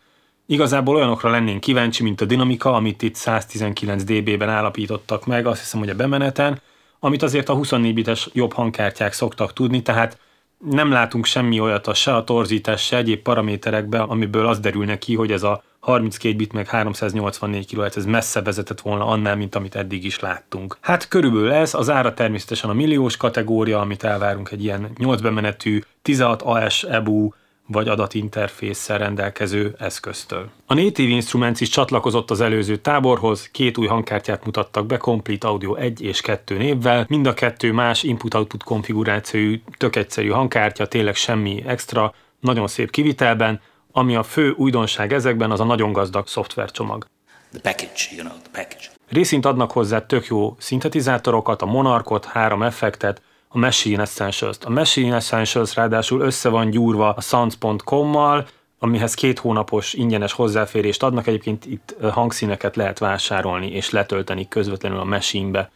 Igazából 0.52 0.96
olyanokra 0.96 1.30
lennénk 1.30 1.60
kíváncsi, 1.60 2.04
mint 2.04 2.22
a 2.22 2.26
dinamika, 2.26 2.74
amit 2.74 3.02
itt 3.02 3.16
119 3.16 4.04
dB-ben 4.04 4.50
állapítottak 4.50 5.26
meg, 5.26 5.46
azt 5.46 5.60
hiszem, 5.60 5.80
hogy 5.80 5.90
a 5.90 5.96
bemeneten, 5.96 6.62
amit 7.00 7.24
azért 7.24 7.50
a 7.50 7.54
24 7.54 7.94
bites 7.94 8.30
jobb 8.34 8.54
hangkártyák 8.54 9.14
szoktak 9.14 9.54
tudni, 9.54 9.82
tehát 9.82 10.18
nem 10.58 10.92
látunk 10.92 11.26
semmi 11.26 11.60
olyat 11.60 11.88
a 11.88 11.94
se 11.94 12.16
a 12.16 12.24
torzítás, 12.24 12.86
se 12.86 12.98
egyéb 12.98 13.22
paraméterekben, 13.22 14.02
amiből 14.02 14.48
az 14.48 14.60
derülne 14.60 14.98
ki, 14.98 15.16
hogy 15.16 15.32
ez 15.32 15.44
a 15.44 15.64
32 15.80 16.36
bit 16.36 16.54
meg 16.54 16.68
384 16.68 17.76
kHz, 17.76 17.98
ez 17.98 18.06
messze 18.06 18.42
vezetett 18.42 18.82
volna 18.82 19.06
annál, 19.06 19.36
mint 19.36 19.56
amit 19.56 19.76
eddig 19.76 20.06
is 20.06 20.20
láttunk. 20.20 20.78
Hát 20.80 21.08
körülbelül 21.08 21.52
ez, 21.52 21.74
az 21.74 21.90
ára 21.90 22.14
természetesen 22.14 22.70
a 22.70 22.74
milliós 22.74 23.18
kategória, 23.18 23.80
amit 23.80 24.04
elvárunk 24.04 24.52
egy 24.52 24.64
ilyen 24.64 24.92
8 24.98 25.22
bemenetű 25.22 25.82
16 26.02 26.42
AS 26.42 26.84
EBU 26.84 27.30
vagy 27.72 27.88
adatinterfésszel 27.88 28.98
rendelkező 28.98 29.76
eszköztől. 29.78 30.50
A 30.66 30.74
Native 30.74 31.10
Instruments 31.10 31.60
is 31.62 31.70
csatlakozott 31.70 32.32
az 32.32 32.42
előző 32.42 32.76
táborhoz, 32.76 33.50
két 33.52 33.78
új 33.78 33.88
hangkártyát 33.88 34.46
mutattak 34.46 34.86
be 34.86 34.98
Complete 34.98 35.48
Audio 35.48 35.76
1 35.76 36.02
és 36.02 36.22
2 36.22 36.58
névvel, 36.58 37.06
mind 37.08 37.28
a 37.28 37.34
kettő 37.34 37.72
más 37.72 38.04
input-output 38.04 38.64
konfigurációjú, 38.64 39.56
tök 39.78 39.96
egyszerű 39.96 40.30
hangkártya, 40.30 40.88
tényleg 40.88 41.16
semmi 41.16 41.64
extra, 41.68 42.14
nagyon 42.40 42.68
szép 42.68 42.92
kivitelben, 42.92 43.62
ami 43.92 44.16
a 44.16 44.24
fő 44.24 44.54
újdonság 44.58 45.14
ezekben 45.14 45.52
az 45.52 45.60
a 45.60 45.64
nagyon 45.64 45.92
gazdag 45.92 46.28
szoftvercsomag. 46.28 47.06
The 47.52 47.60
package, 47.62 48.16
you 48.16 48.26
know, 48.26 48.38
the 48.42 48.52
package. 48.52 48.86
Részint 49.10 49.46
adnak 49.46 49.72
hozzá 49.72 50.06
tök 50.06 50.26
jó 50.26 50.56
szintetizátorokat, 50.60 51.62
a 51.62 51.66
Monarkot, 51.66 52.26
három 52.26 52.64
effektet, 52.64 53.22
a 53.54 53.58
Machine 53.58 54.02
Essentials-t. 54.02 54.64
A 54.64 54.70
Machine 54.70 55.16
Essentials 55.16 55.76
ráadásul 55.76 56.22
össze 56.22 56.50
van 56.50 56.70
gyúrva 56.70 57.14
a 57.14 57.22
sounds.com-mal, 57.22 58.48
amihez 58.80 59.14
két 59.14 59.40
hónapos 59.40 59.94
ingyenes 59.94 60.32
hozzáférést 60.32 61.04
adnak, 61.04 61.28
egyébként 61.28 61.66
itt 61.66 61.96
hangszíneket 62.12 62.76
lehet 62.76 63.00
vásárolni 63.00 63.72
és 63.72 63.90
letölteni 63.90 64.48
közvetlenül 64.48 65.00
a 65.00 65.04
Machine-be. 65.04 65.72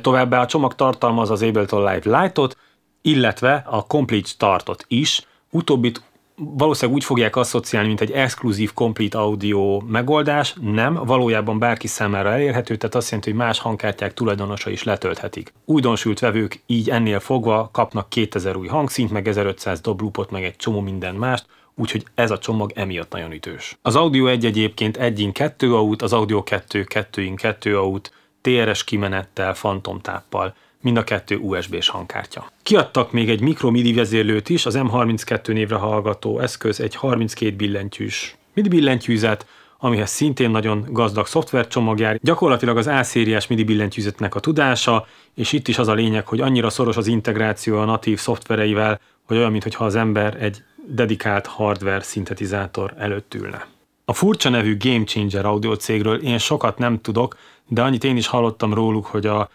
Továbbá 0.00 0.40
a 0.40 0.46
csomag 0.46 0.74
tartalmaz 0.74 1.30
az 1.30 1.42
Ableton 1.42 1.92
Live 1.92 2.22
Lite-ot, 2.22 2.56
illetve 3.02 3.62
a 3.66 3.86
Complete 3.86 4.28
Startot 4.28 4.84
is, 4.88 5.26
utóbbit 5.50 6.02
valószínűleg 6.44 6.96
úgy 6.96 7.04
fogják 7.04 7.36
asszociálni, 7.36 7.88
mint 7.88 8.00
egy 8.00 8.10
exkluzív 8.10 8.72
complete 8.72 9.18
audio 9.18 9.80
megoldás, 9.80 10.54
nem, 10.60 10.94
valójában 10.94 11.58
bárki 11.58 11.86
számára 11.86 12.32
elérhető, 12.32 12.76
tehát 12.76 12.94
azt 12.94 13.06
jelenti, 13.10 13.30
hogy 13.30 13.38
más 13.38 13.58
hangkártyák 13.58 14.14
tulajdonosa 14.14 14.70
is 14.70 14.82
letölthetik. 14.82 15.52
Újdonsült 15.64 16.18
vevők 16.18 16.62
így 16.66 16.90
ennél 16.90 17.20
fogva 17.20 17.68
kapnak 17.72 18.08
2000 18.08 18.56
új 18.56 18.66
hangszint, 18.66 19.10
meg 19.10 19.28
1500 19.28 19.80
doblupot, 19.80 20.30
meg 20.30 20.44
egy 20.44 20.56
csomó 20.56 20.80
minden 20.80 21.14
mást, 21.14 21.46
úgyhogy 21.74 22.04
ez 22.14 22.30
a 22.30 22.38
csomag 22.38 22.72
emiatt 22.74 23.12
nagyon 23.12 23.32
ütős. 23.32 23.78
Az 23.82 23.96
Audio 23.96 24.26
1 24.26 24.44
egyébként 24.44 24.96
1 24.96 25.30
2 25.32 25.74
aut, 25.74 26.02
az 26.02 26.12
Audio 26.12 26.42
2 26.42 26.84
2 26.84 27.34
2 27.34 27.78
aut, 27.78 28.12
TRS 28.40 28.84
kimenettel, 28.84 29.54
fantomtáppal, 29.54 30.54
mind 30.82 30.96
a 30.96 31.04
kettő 31.04 31.36
USB-s 31.36 31.88
hangkártya. 31.88 32.52
Kiadtak 32.62 33.12
még 33.12 33.30
egy 33.30 33.40
mikro 33.40 33.70
MIDI 33.70 33.92
vezérlőt 33.92 34.48
is, 34.48 34.66
az 34.66 34.78
M32 34.78 35.52
névre 35.52 35.76
hallgató 35.76 36.38
eszköz 36.38 36.80
egy 36.80 36.94
32 36.94 37.56
billentyűs 37.56 38.36
MIDI 38.54 38.68
billentyűzet, 38.68 39.46
amihez 39.78 40.10
szintén 40.10 40.50
nagyon 40.50 40.84
gazdag 40.88 41.26
szoftvercsomag 41.26 41.98
jár. 41.98 42.18
Gyakorlatilag 42.22 42.76
az 42.76 42.86
A-szériás 42.86 43.46
MIDI 43.46 43.64
billentyűzetnek 43.64 44.34
a 44.34 44.40
tudása, 44.40 45.06
és 45.34 45.52
itt 45.52 45.68
is 45.68 45.78
az 45.78 45.88
a 45.88 45.92
lényeg, 45.92 46.26
hogy 46.26 46.40
annyira 46.40 46.70
szoros 46.70 46.96
az 46.96 47.06
integráció 47.06 47.78
a 47.78 47.84
natív 47.84 48.18
szoftvereivel, 48.18 49.00
hogy 49.26 49.36
olyan, 49.36 49.50
mintha 49.50 49.84
az 49.84 49.94
ember 49.94 50.42
egy 50.42 50.62
dedikált 50.86 51.46
hardware 51.46 52.02
szintetizátor 52.02 52.94
előtt 52.98 53.34
ülne. 53.34 53.66
A 54.04 54.12
furcsa 54.12 54.48
nevű 54.48 54.76
Game 54.76 55.04
Changer 55.04 55.46
audio 55.46 55.74
cégről 55.74 56.22
én 56.22 56.38
sokat 56.38 56.78
nem 56.78 57.00
tudok, 57.00 57.36
de 57.68 57.82
annyit 57.82 58.04
én 58.04 58.16
is 58.16 58.26
hallottam 58.26 58.74
róluk, 58.74 59.06
hogy 59.06 59.26
a 59.26 59.50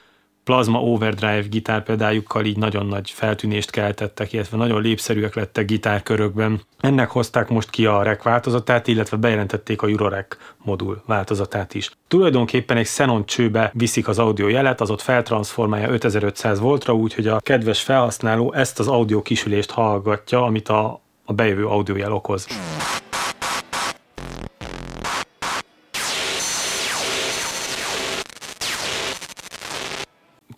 Plasma 0.48 0.82
Overdrive 0.82 1.46
gitárpedájukkal 1.50 2.46
így 2.46 2.58
nagyon 2.58 2.86
nagy 2.86 3.10
feltűnést 3.10 3.70
keltettek, 3.70 4.34
illetve 4.34 4.58
nagyon 4.58 4.82
lépszerűek 4.82 5.36
lettek 5.36 5.66
gitárkörökben. 5.66 6.62
Ennek 6.80 7.10
hozták 7.10 7.50
most 7.50 7.70
ki 7.70 7.86
a 7.86 8.04
REC 8.04 8.24
változatát, 8.24 8.88
illetve 8.88 9.18
bejelentették 9.18 9.82
a 9.82 9.88
Eurorec 9.88 10.38
modul 10.64 11.02
változatát 11.06 11.74
is. 11.74 11.92
Tulajdonképpen 12.08 12.78
egy 12.78 12.86
Xenon 12.86 13.26
csőbe 13.26 13.72
viszik 13.74 14.08
az 14.08 14.20
audio 14.20 14.48
jelet, 14.48 14.82
az 14.82 14.90
ott 14.90 15.02
feltransformálja 15.02 15.90
5500 15.90 16.60
voltra, 16.60 16.94
úgyhogy 16.94 17.28
a 17.28 17.40
kedves 17.40 17.82
felhasználó 17.82 18.54
ezt 18.54 18.80
az 18.80 18.88
audio 18.88 19.22
kisülést 19.22 19.72
hallgatja, 19.72 20.44
amit 20.44 20.70
a, 20.70 21.02
a 21.26 21.34
bejövő 21.34 21.66
audiójel 21.66 22.12
okoz. 22.12 22.48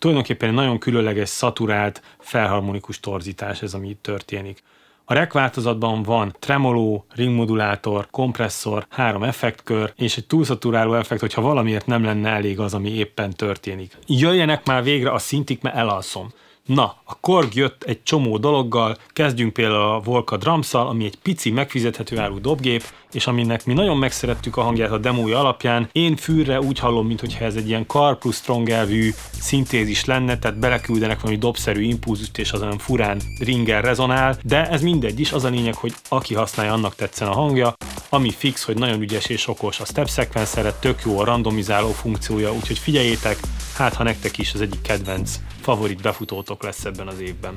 Tulajdonképpen 0.00 0.48
egy 0.48 0.54
nagyon 0.54 0.78
különleges, 0.78 1.28
szaturált, 1.28 2.02
felharmonikus 2.18 3.00
torzítás 3.00 3.62
ez, 3.62 3.74
ami 3.74 3.88
itt 3.88 4.02
történik. 4.02 4.62
A 5.04 5.14
rek 5.14 5.32
változatban 5.32 6.02
van 6.02 6.36
tremoló, 6.38 7.04
ringmodulátor, 7.14 8.06
kompresszor, 8.10 8.86
három 8.88 9.22
effektkör, 9.22 9.92
és 9.96 10.16
egy 10.16 10.26
túlszaturáló 10.26 10.94
effekt, 10.94 11.20
hogyha 11.20 11.40
valamiért 11.40 11.86
nem 11.86 12.04
lenne 12.04 12.28
elég 12.28 12.60
az, 12.60 12.74
ami 12.74 12.90
éppen 12.90 13.30
történik. 13.30 13.98
Jöjjenek 14.06 14.66
már 14.66 14.82
végre 14.82 15.10
a 15.10 15.18
szintik, 15.18 15.62
mert 15.62 15.76
elalszom. 15.76 16.32
Na, 16.66 16.96
a 17.04 17.20
Korg 17.20 17.54
jött 17.54 17.82
egy 17.82 18.02
csomó 18.02 18.38
dologgal, 18.38 18.96
kezdjünk 19.08 19.52
például 19.52 19.92
a 19.92 20.00
Volca 20.00 20.36
drums 20.36 20.74
ami 20.74 21.04
egy 21.04 21.18
pici, 21.22 21.50
megfizethető 21.50 22.18
áru 22.18 22.40
dobgép, 22.40 22.82
és 23.12 23.26
aminek 23.26 23.64
mi 23.64 23.72
nagyon 23.72 23.96
megszerettük 23.96 24.56
a 24.56 24.62
hangját 24.62 24.90
a 24.90 24.98
demója 24.98 25.38
alapján. 25.38 25.88
Én 25.92 26.16
fűrre 26.16 26.60
úgy 26.60 26.78
hallom, 26.78 27.06
mintha 27.06 27.44
ez 27.44 27.54
egy 27.54 27.68
ilyen 27.68 27.86
Car 27.86 28.18
plus 28.18 28.36
Strong 28.36 28.70
elvű 28.70 29.10
szintézis 29.40 30.04
lenne, 30.04 30.38
tehát 30.38 30.58
beleküldenek 30.58 31.20
valami 31.20 31.38
dobszerű 31.38 31.82
impulzust, 31.82 32.38
és 32.38 32.52
az 32.52 32.62
olyan 32.62 32.78
furán 32.78 33.20
ringer 33.38 33.84
rezonál, 33.84 34.38
de 34.42 34.68
ez 34.68 34.82
mindegy 34.82 35.20
is, 35.20 35.32
az 35.32 35.44
a 35.44 35.48
lényeg, 35.48 35.74
hogy 35.74 35.94
aki 36.08 36.34
használja, 36.34 36.72
annak 36.72 36.94
tetszen 36.94 37.28
a 37.28 37.34
hangja. 37.34 37.74
Ami 38.08 38.30
fix, 38.30 38.64
hogy 38.64 38.78
nagyon 38.78 39.00
ügyes 39.00 39.26
és 39.26 39.48
okos 39.48 39.80
a 39.80 39.84
step 39.84 40.08
sequencer 40.08 40.74
tök 40.74 41.02
jó 41.04 41.18
a 41.18 41.24
randomizáló 41.24 41.88
funkciója, 41.88 42.52
úgyhogy 42.52 42.78
figyeljétek, 42.78 43.38
hát 43.76 43.94
ha 43.94 44.02
nektek 44.02 44.38
is 44.38 44.54
az 44.54 44.60
egyik 44.60 44.82
kedvenc 44.82 45.40
favorit 45.60 46.02
befutótok 46.02 46.62
lesz 46.62 46.84
ebben 46.84 47.06
az 47.06 47.20
évben. 47.20 47.54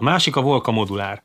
A 0.00 0.04
másik 0.04 0.36
a 0.36 0.40
Volca 0.40 0.70
modulár. 0.70 1.22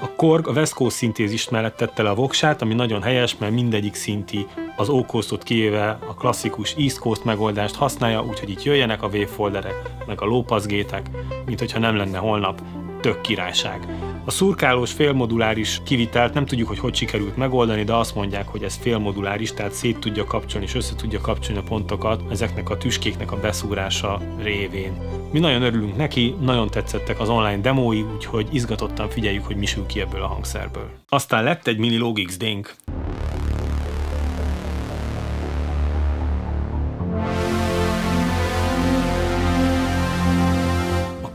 A 0.00 0.14
Korg 0.16 0.48
a 0.48 0.52
West 0.52 0.74
Coast 0.74 0.96
szintézist 0.96 1.50
mellett 1.50 1.76
tette 1.76 2.02
le 2.02 2.10
a 2.10 2.14
voksát, 2.14 2.62
ami 2.62 2.74
nagyon 2.74 3.02
helyes, 3.02 3.36
mert 3.36 3.52
mindegyik 3.52 3.94
szinti 3.94 4.46
az 4.76 4.88
ókosztot 4.88 5.42
kivéve 5.42 5.98
a 6.08 6.14
klasszikus 6.14 6.74
East 6.74 6.98
Coast 6.98 7.24
megoldást 7.24 7.74
használja, 7.74 8.24
úgyhogy 8.24 8.50
itt 8.50 8.62
jöjjenek 8.62 9.02
a 9.02 9.06
wavefolderek, 9.06 9.90
meg 10.06 10.20
a 10.20 10.26
lópaszgétek, 10.26 11.10
mint 11.46 11.58
hogyha 11.58 11.78
nem 11.78 11.96
lenne 11.96 12.18
holnap 12.18 12.62
tök 13.00 13.20
királyság. 13.20 13.86
A 14.26 14.30
szurkálós 14.30 14.92
félmoduláris 14.92 15.80
kivitelt 15.84 16.34
nem 16.34 16.46
tudjuk, 16.46 16.68
hogy 16.68 16.78
hogy 16.78 16.94
sikerült 16.94 17.36
megoldani, 17.36 17.84
de 17.84 17.94
azt 17.94 18.14
mondják, 18.14 18.48
hogy 18.48 18.62
ez 18.62 18.76
félmoduláris, 18.76 19.52
tehát 19.52 19.72
szét 19.72 19.98
tudja 19.98 20.24
kapcsolni 20.24 20.66
és 20.66 20.74
össze 20.74 20.94
tudja 20.94 21.20
kapcsolni 21.20 21.60
a 21.60 21.64
pontokat 21.68 22.22
ezeknek 22.30 22.70
a 22.70 22.76
tüskéknek 22.76 23.32
a 23.32 23.40
beszúrása 23.40 24.20
révén. 24.38 24.92
Mi 25.32 25.38
nagyon 25.38 25.62
örülünk 25.62 25.96
neki, 25.96 26.34
nagyon 26.40 26.70
tetszettek 26.70 27.20
az 27.20 27.28
online 27.28 27.60
demói, 27.60 28.02
úgyhogy 28.02 28.48
izgatottan 28.52 29.08
figyeljük, 29.08 29.44
hogy 29.44 29.56
mi 29.56 29.66
sül 29.66 29.86
ki 29.86 30.00
ebből 30.00 30.22
a 30.22 30.26
hangszerből. 30.26 30.90
Aztán 31.08 31.44
lett 31.44 31.66
egy 31.66 31.78
mini 31.78 31.96
Logix 31.96 32.36
Dink. 32.36 32.74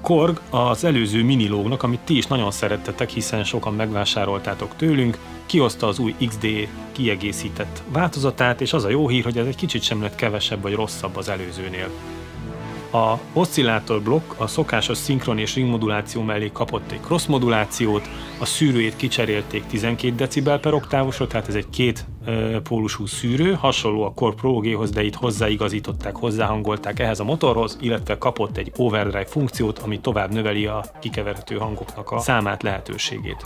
Korg 0.10 0.42
az 0.50 0.84
előző 0.84 1.24
minilógnak, 1.24 1.84
amit 1.84 2.00
ti 2.00 2.18
is 2.18 2.28
nagyon 2.28 2.52
szerettetek, 2.52 3.10
hiszen 3.10 3.44
sokan 3.44 3.74
megvásároltátok 3.74 4.76
tőlünk, 4.76 5.18
kihozta 5.46 5.88
az 5.88 6.00
új 6.00 6.16
XD 6.28 6.48
kiegészített 6.92 7.84
változatát, 7.92 8.62
és 8.62 8.74
az 8.74 8.84
a 8.84 8.90
jó 8.90 9.08
hír, 9.08 9.24
hogy 9.24 9.38
ez 9.38 9.46
egy 9.46 9.56
kicsit 9.56 9.82
sem 9.82 10.02
lett 10.02 10.16
kevesebb 10.16 10.62
vagy 10.62 10.74
rosszabb 10.74 11.16
az 11.16 11.30
előzőnél. 11.30 11.90
A 12.92 13.18
oszcillátor 13.34 14.02
blokk 14.02 14.34
a 14.38 14.48
szokásos 14.48 14.98
szinkron 14.98 15.38
és 15.38 15.56
ringmoduláció 15.56 16.22
mellé 16.22 16.50
kapott 16.54 16.92
egy 16.92 17.02
cross 17.02 17.26
modulációt, 17.26 18.10
a 18.40 18.46
szűrőjét 18.46 18.96
kicserélték 18.96 19.66
12 19.66 20.16
decibel 20.16 20.60
per 20.60 20.74
oktávosra, 20.74 21.28
tehát 21.28 21.48
ez 21.48 21.56
egy 21.56 21.70
két 21.70 22.06
e, 22.19 22.19
pólusú 22.64 23.06
szűrő, 23.06 23.54
hasonló 23.54 24.04
a 24.04 24.14
Core 24.14 24.36
Pro 24.36 24.54
G-hoz, 24.54 24.90
de 24.90 25.04
itt 25.04 25.16
hozzáigazították, 25.16 26.16
hozzáhangolták 26.16 27.00
ehhez 27.00 27.20
a 27.20 27.24
motorhoz, 27.24 27.78
illetve 27.82 28.18
kapott 28.18 28.58
egy 28.58 28.72
overdrive 28.78 29.26
funkciót, 29.26 29.80
ami 29.80 30.00
tovább 30.00 30.34
növeli 30.34 30.66
a 30.66 30.84
kikeverhető 31.00 31.56
hangoknak 31.56 32.12
a 32.12 32.20
számát, 32.20 32.64
lehetőségét. 32.64 33.46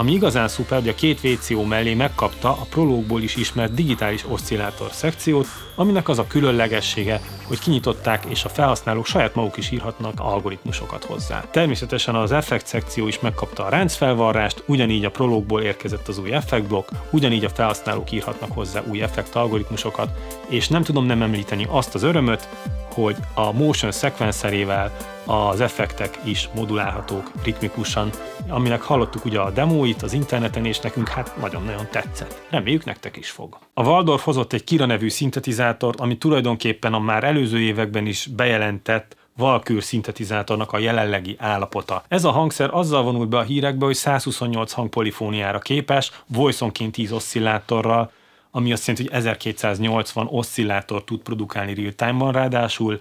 Ami 0.00 0.12
igazán 0.12 0.48
szuper, 0.48 0.78
hogy 0.78 0.88
a 0.88 0.94
két 0.94 1.20
VCO 1.20 1.62
mellé 1.62 1.94
megkapta 1.94 2.48
a 2.48 2.66
prológból 2.70 3.22
is 3.22 3.36
ismert 3.36 3.74
digitális 3.74 4.24
oszcillátor 4.28 4.88
szekciót, 4.92 5.46
aminek 5.74 6.08
az 6.08 6.18
a 6.18 6.26
különlegessége, 6.26 7.20
hogy 7.44 7.58
kinyitották 7.58 8.24
és 8.28 8.44
a 8.44 8.48
felhasználók 8.48 9.06
saját 9.06 9.34
maguk 9.34 9.56
is 9.56 9.70
írhatnak 9.70 10.20
algoritmusokat 10.20 11.04
hozzá. 11.04 11.44
Természetesen 11.50 12.14
az 12.14 12.32
effekt 12.32 12.66
szekció 12.66 13.06
is 13.06 13.20
megkapta 13.20 13.64
a 13.64 13.68
ráncfelvarrást, 13.68 14.62
ugyanígy 14.66 15.04
a 15.04 15.10
prológból 15.10 15.62
érkezett 15.62 16.08
az 16.08 16.18
új 16.18 16.32
effektblokk, 16.32 16.88
ugyanígy 17.10 17.44
a 17.44 17.48
felhasználók 17.48 18.12
írhatnak 18.12 18.52
hozzá 18.52 18.82
új 18.86 19.02
effekt 19.02 19.34
algoritmusokat, 19.34 20.10
és 20.48 20.68
nem 20.68 20.82
tudom 20.82 21.06
nem 21.06 21.22
említeni 21.22 21.66
azt 21.70 21.94
az 21.94 22.02
örömöt, 22.02 22.48
hogy 22.94 23.16
a 23.34 23.52
motion 23.52 23.92
sequencerével 23.92 24.96
az 25.30 25.60
effektek 25.60 26.18
is 26.24 26.48
modulálhatók 26.54 27.30
ritmikusan, 27.44 28.10
aminek 28.48 28.82
hallottuk 28.82 29.24
ugye 29.24 29.40
a 29.40 29.50
demóit 29.50 30.02
az 30.02 30.12
interneten, 30.12 30.64
és 30.64 30.78
nekünk 30.78 31.08
hát 31.08 31.36
nagyon-nagyon 31.40 31.86
tetszett. 31.90 32.42
Reméljük 32.50 32.84
nektek 32.84 33.16
is 33.16 33.30
fog. 33.30 33.58
A 33.74 33.82
Waldorf 33.82 34.24
hozott 34.24 34.52
egy 34.52 34.64
Kira 34.64 34.86
nevű 34.86 35.08
szintetizátort, 35.08 36.00
ami 36.00 36.18
tulajdonképpen 36.18 36.94
a 36.94 36.98
már 36.98 37.24
előző 37.24 37.60
években 37.60 38.06
is 38.06 38.26
bejelentett 38.26 39.18
Valkür 39.36 39.82
szintetizátornak 39.82 40.72
a 40.72 40.78
jelenlegi 40.78 41.36
állapota. 41.38 42.02
Ez 42.08 42.24
a 42.24 42.30
hangszer 42.30 42.68
azzal 42.72 43.02
vonult 43.02 43.28
be 43.28 43.38
a 43.38 43.42
hírekbe, 43.42 43.84
hogy 43.84 43.94
128 43.94 44.72
hangpolifóniára 44.72 45.58
képes, 45.58 46.10
voice-onként 46.26 46.92
10 46.92 47.12
oszcillátorral, 47.12 48.10
ami 48.50 48.72
azt 48.72 48.86
jelenti, 48.86 49.08
hogy 49.08 49.18
1280 49.18 50.26
oszcillátor 50.30 51.04
tud 51.04 51.20
produkálni 51.20 51.74
real-time-ban, 51.74 52.32
ráadásul 52.32 53.00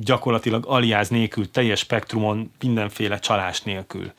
gyakorlatilag 0.00 0.64
aliáz 0.66 1.08
nélkül, 1.08 1.50
teljes 1.50 1.78
spektrumon, 1.78 2.50
mindenféle 2.60 3.18
csalás 3.18 3.62
nélkül. 3.62 4.12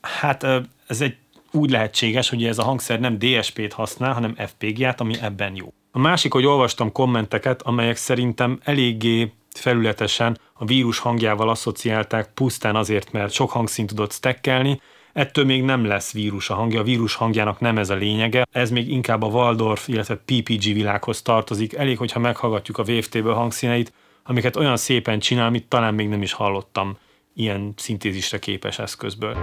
Hát 0.00 0.42
ez 0.86 1.00
egy 1.00 1.16
úgy 1.50 1.70
lehetséges, 1.70 2.28
hogy 2.28 2.44
ez 2.44 2.58
a 2.58 2.62
hangszer 2.62 3.00
nem 3.00 3.18
DSP-t 3.18 3.72
használ, 3.72 4.12
hanem 4.12 4.34
FPGA-t, 4.34 5.00
ami 5.00 5.14
ebben 5.20 5.54
jó. 5.54 5.72
A 5.92 5.98
másik, 5.98 6.32
hogy 6.32 6.46
olvastam 6.46 6.92
kommenteket, 6.92 7.62
amelyek 7.62 7.96
szerintem 7.96 8.60
eléggé 8.62 9.32
felületesen 9.54 10.38
a 10.52 10.64
vírus 10.64 10.98
hangjával 10.98 11.48
asszociálták 11.48 12.30
pusztán 12.34 12.76
azért, 12.76 13.12
mert 13.12 13.32
sok 13.32 13.50
hangszint 13.50 13.88
tudott 13.88 14.12
stekkelni, 14.12 14.80
Ettől 15.14 15.44
még 15.44 15.62
nem 15.62 15.84
lesz 15.84 16.12
vírus 16.12 16.50
a 16.50 16.54
hangja, 16.54 16.80
a 16.80 16.82
vírus 16.82 17.14
hangjának 17.14 17.60
nem 17.60 17.78
ez 17.78 17.90
a 17.90 17.94
lényege, 17.94 18.46
ez 18.52 18.70
még 18.70 18.90
inkább 18.90 19.22
a 19.22 19.26
Waldorf, 19.26 19.88
illetve 19.88 20.16
PPG 20.16 20.62
világhoz 20.62 21.22
tartozik. 21.22 21.74
Elég, 21.74 21.98
hogyha 21.98 22.20
meghallgatjuk 22.20 22.78
a 22.78 22.82
VFT-ből 22.82 23.34
hangszíneit, 23.34 23.92
amiket 24.24 24.56
olyan 24.56 24.76
szépen 24.76 25.18
csinál, 25.18 25.46
amit 25.46 25.68
talán 25.68 25.94
még 25.94 26.08
nem 26.08 26.22
is 26.22 26.32
hallottam 26.32 26.98
ilyen 27.34 27.74
szintézisre 27.76 28.38
képes 28.38 28.78
eszközből. 28.78 29.36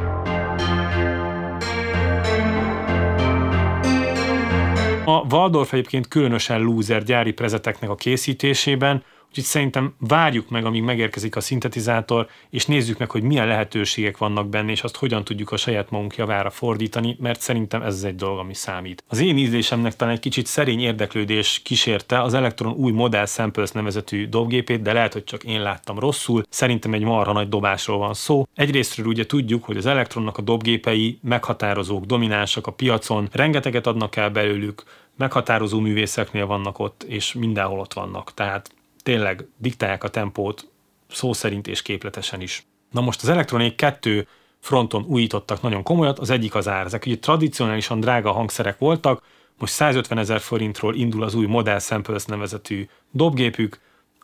A 5.06 5.26
Waldorf 5.30 5.74
egyébként 5.74 6.08
különösen 6.08 6.62
loser 6.62 7.04
gyári 7.04 7.32
prezeteknek 7.32 7.90
a 7.90 7.96
készítésében, 7.96 9.04
Úgyhogy 9.32 9.46
szerintem 9.46 9.96
várjuk 10.00 10.50
meg, 10.50 10.66
amíg 10.66 10.82
megérkezik 10.82 11.36
a 11.36 11.42
szintetizátor, 11.42 12.28
és 12.50 12.66
nézzük 12.66 12.98
meg, 12.98 13.12
hogy 13.12 13.24
milyen 13.24 13.48
lehetőségek 13.48 14.18
vannak 14.18 14.50
benne, 14.50 14.72
és 14.72 14.84
azt 14.84 14.96
hogyan 14.96 15.24
tudjuk 15.24 15.52
a 15.52 15.58
saját 15.58 15.90
magunk 15.90 16.16
javára 16.16 16.50
fordítani, 16.50 17.18
mert 17.20 17.42
szerintem 17.42 17.82
ez 17.82 18.04
egy 18.04 18.16
dolog, 18.16 18.38
ami 18.38 18.54
számít. 18.54 19.04
Az 19.08 19.20
én 19.20 19.38
ízlésemnek 19.38 19.96
talán 19.96 20.14
egy 20.14 20.20
kicsit 20.20 20.46
szerény 20.46 20.80
érdeklődés 20.80 21.62
kísérte 21.64 22.22
az 22.22 22.34
Electron 22.34 22.74
új 22.74 22.92
Model 22.92 23.26
Samples 23.26 23.72
nevezetű 23.72 24.28
dobgépét, 24.28 24.82
de 24.82 24.94
lehet, 24.94 25.14
hogy 25.14 25.24
csak 25.24 25.44
én 25.44 25.62
láttam 25.62 26.00
rosszul. 26.00 26.44
Szerintem 26.50 26.94
egy 26.94 27.04
marha 27.04 27.34
nagy 27.34 27.50
dobásról 27.50 27.98
van 27.98 28.14
szó. 28.14 28.48
Egyrésztről 28.56 29.06
ugye 29.06 29.26
tudjuk, 29.26 29.64
hogy 29.64 29.78
az 29.78 29.86
Electronnak 29.86 30.38
a 30.38 30.42
dobgépei 30.42 31.20
meghatározók, 31.22 32.06
dominánsak 32.06 32.68
a 32.68 32.72
piacon, 32.72 33.30
rengeteget 33.32 33.88
adnak 33.88 34.16
el 34.16 34.30
belőlük, 34.30 34.84
meghatározó 35.18 35.80
művészeknél 35.80 36.46
vannak 36.46 36.80
ott, 36.80 37.04
és 37.04 37.34
mindenhol 37.34 37.80
ott 37.80 37.94
vannak. 37.94 38.34
Tehát 38.34 38.72
tényleg 39.04 39.48
diktálják 39.58 40.04
a 40.04 40.10
tempót 40.10 40.68
szó 41.10 41.34
szerint 41.34 41.68
és 41.68 41.82
képletesen 41.82 42.42
is. 42.42 42.66
Na 42.92 43.02
most 43.02 43.22
az 43.22 43.30
Electronic 43.30 43.76
2 43.76 44.28
fronton 44.60 45.06
újítottak 45.08 45.62
nagyon 45.62 45.84
komolyat, 45.84 46.20
az 46.20 46.30
egyik 46.30 46.56
az 46.56 46.68
ár. 46.68 46.86
Ezek 46.86 47.06
ugye 47.06 47.18
tradicionálisan 47.18 48.00
drága 48.00 48.32
hangszerek 48.32 48.78
voltak, 48.78 49.24
most 49.58 49.74
150 49.74 50.18
ezer 50.18 50.40
forintról 50.40 50.96
indul 50.96 51.24
az 51.24 51.36
új 51.36 51.46
Model 51.46 51.80
Samples 51.80 52.26
nevezetű 52.26 52.88
dobgépük, 53.12 53.80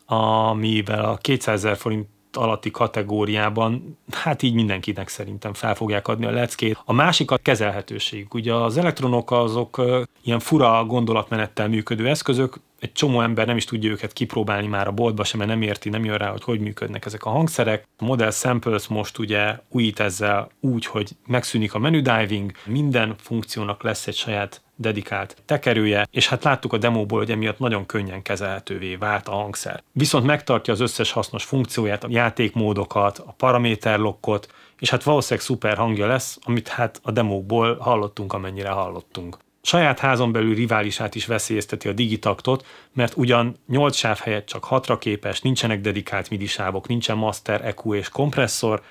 amivel 0.05 1.05
a 1.05 1.17
200 1.17 1.55
ezer 1.55 1.77
forint 1.77 2.07
alatti 2.31 2.71
kategóriában, 2.71 3.97
hát 4.11 4.41
így 4.41 4.53
mindenkinek 4.53 5.07
szerintem 5.07 5.53
fel 5.53 5.75
fogják 5.75 6.07
adni 6.07 6.25
a 6.25 6.31
leckét. 6.31 6.81
A 6.85 6.93
másik 6.93 7.31
a 7.31 7.37
kezelhetőség. 7.37 8.27
Ugye 8.33 8.53
az 8.53 8.77
elektronok 8.77 9.31
azok 9.31 9.81
ilyen 10.23 10.39
fura 10.39 10.85
gondolatmenettel 10.85 11.67
működő 11.67 12.07
eszközök, 12.07 12.59
egy 12.79 12.91
csomó 12.91 13.21
ember 13.21 13.45
nem 13.45 13.57
is 13.57 13.65
tudja 13.65 13.89
őket 13.89 14.13
kipróbálni 14.13 14.67
már 14.67 14.87
a 14.87 14.91
boltba 14.91 15.23
sem, 15.23 15.39
mert 15.39 15.51
nem 15.51 15.61
érti, 15.61 15.89
nem 15.89 16.05
jön 16.05 16.17
rá, 16.17 16.29
hogy 16.29 16.43
hogy 16.43 16.59
működnek 16.59 17.05
ezek 17.05 17.25
a 17.25 17.29
hangszerek. 17.29 17.87
A 17.97 18.05
Model 18.05 18.31
Samples 18.31 18.87
most 18.87 19.17
ugye 19.17 19.59
újít 19.69 19.99
ezzel 19.99 20.49
úgy, 20.59 20.85
hogy 20.85 21.11
megszűnik 21.27 21.73
a 21.73 21.79
menu 21.79 22.01
diving, 22.01 22.51
minden 22.65 23.15
funkciónak 23.17 23.83
lesz 23.83 24.07
egy 24.07 24.15
saját 24.15 24.61
dedikált 24.75 25.37
tekerője, 25.45 26.07
és 26.11 26.27
hát 26.27 26.43
láttuk 26.43 26.73
a 26.73 26.77
demóból, 26.77 27.19
hogy 27.19 27.31
emiatt 27.31 27.59
nagyon 27.59 27.85
könnyen 27.85 28.21
kezelhetővé 28.21 28.95
vált 28.95 29.27
a 29.27 29.31
hangszer. 29.31 29.83
Viszont 29.91 30.25
megtartja 30.25 30.73
az 30.73 30.79
összes 30.79 31.11
hasznos 31.11 31.43
funkcióját, 31.43 32.03
a 32.03 32.07
játékmódokat, 32.09 33.17
a 33.17 33.31
paraméterlokkot, 33.37 34.53
és 34.79 34.89
hát 34.89 35.03
valószínűleg 35.03 35.45
szuper 35.45 35.77
hangja 35.77 36.07
lesz, 36.07 36.39
amit 36.43 36.67
hát 36.67 36.99
a 37.03 37.11
demókból 37.11 37.77
hallottunk, 37.77 38.33
amennyire 38.33 38.69
hallottunk. 38.69 39.37
Saját 39.67 39.99
házon 39.99 40.32
belül 40.32 40.56
riválisát 40.56 41.15
is 41.15 41.25
veszélyezteti 41.25 41.88
a 41.88 41.93
digitaktot, 41.93 42.65
mert 42.93 43.17
ugyan 43.17 43.56
8 43.67 43.95
sáv 43.95 44.17
helyett 44.17 44.45
csak 44.45 44.67
6-ra 44.69 44.97
képes, 44.99 45.41
nincsenek 45.41 45.82
dedikált 45.82 46.30
MIDI 46.30 46.45
sávok, 46.45 46.88
nincsen 46.88 47.17
master, 47.17 47.65
EQ 47.65 47.93
és 47.93 48.10
kompresszor, 48.10 48.82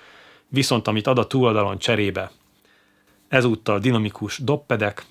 viszont 0.48 0.88
amit 0.88 1.06
ad 1.06 1.18
a 1.18 1.26
túloldalon 1.26 1.78
cserébe, 1.78 2.30
ezúttal 3.28 3.78
dinamikus 3.78 4.38
doppedek, 4.38 5.04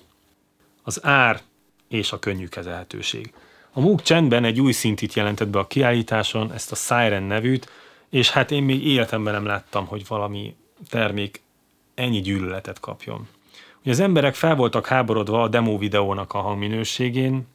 az 0.82 1.04
ár 1.04 1.40
és 1.88 2.12
a 2.12 2.18
könnyű 2.18 2.46
kezelhetőség. 2.46 3.32
A 3.72 3.80
MOOC 3.80 4.02
csendben 4.02 4.44
egy 4.44 4.60
új 4.60 4.72
szintit 4.72 5.14
jelentett 5.14 5.48
be 5.48 5.58
a 5.58 5.66
kiállításon, 5.66 6.52
ezt 6.52 6.72
a 6.72 6.74
Siren 6.74 7.22
nevűt, 7.22 7.70
és 8.10 8.30
hát 8.30 8.50
én 8.50 8.62
még 8.62 8.86
életemben 8.86 9.34
nem 9.34 9.46
láttam, 9.46 9.86
hogy 9.86 10.06
valami 10.08 10.56
termék 10.88 11.42
ennyi 11.94 12.20
gyűlöletet 12.20 12.80
kapjon. 12.80 13.28
Ugye 13.86 13.94
az 13.94 14.00
emberek 14.00 14.34
fel 14.34 14.54
voltak 14.54 14.86
háborodva 14.86 15.42
a 15.42 15.48
demo 15.48 15.78
videónak 15.78 16.32
a 16.32 16.38
hangminőségén, 16.38 17.46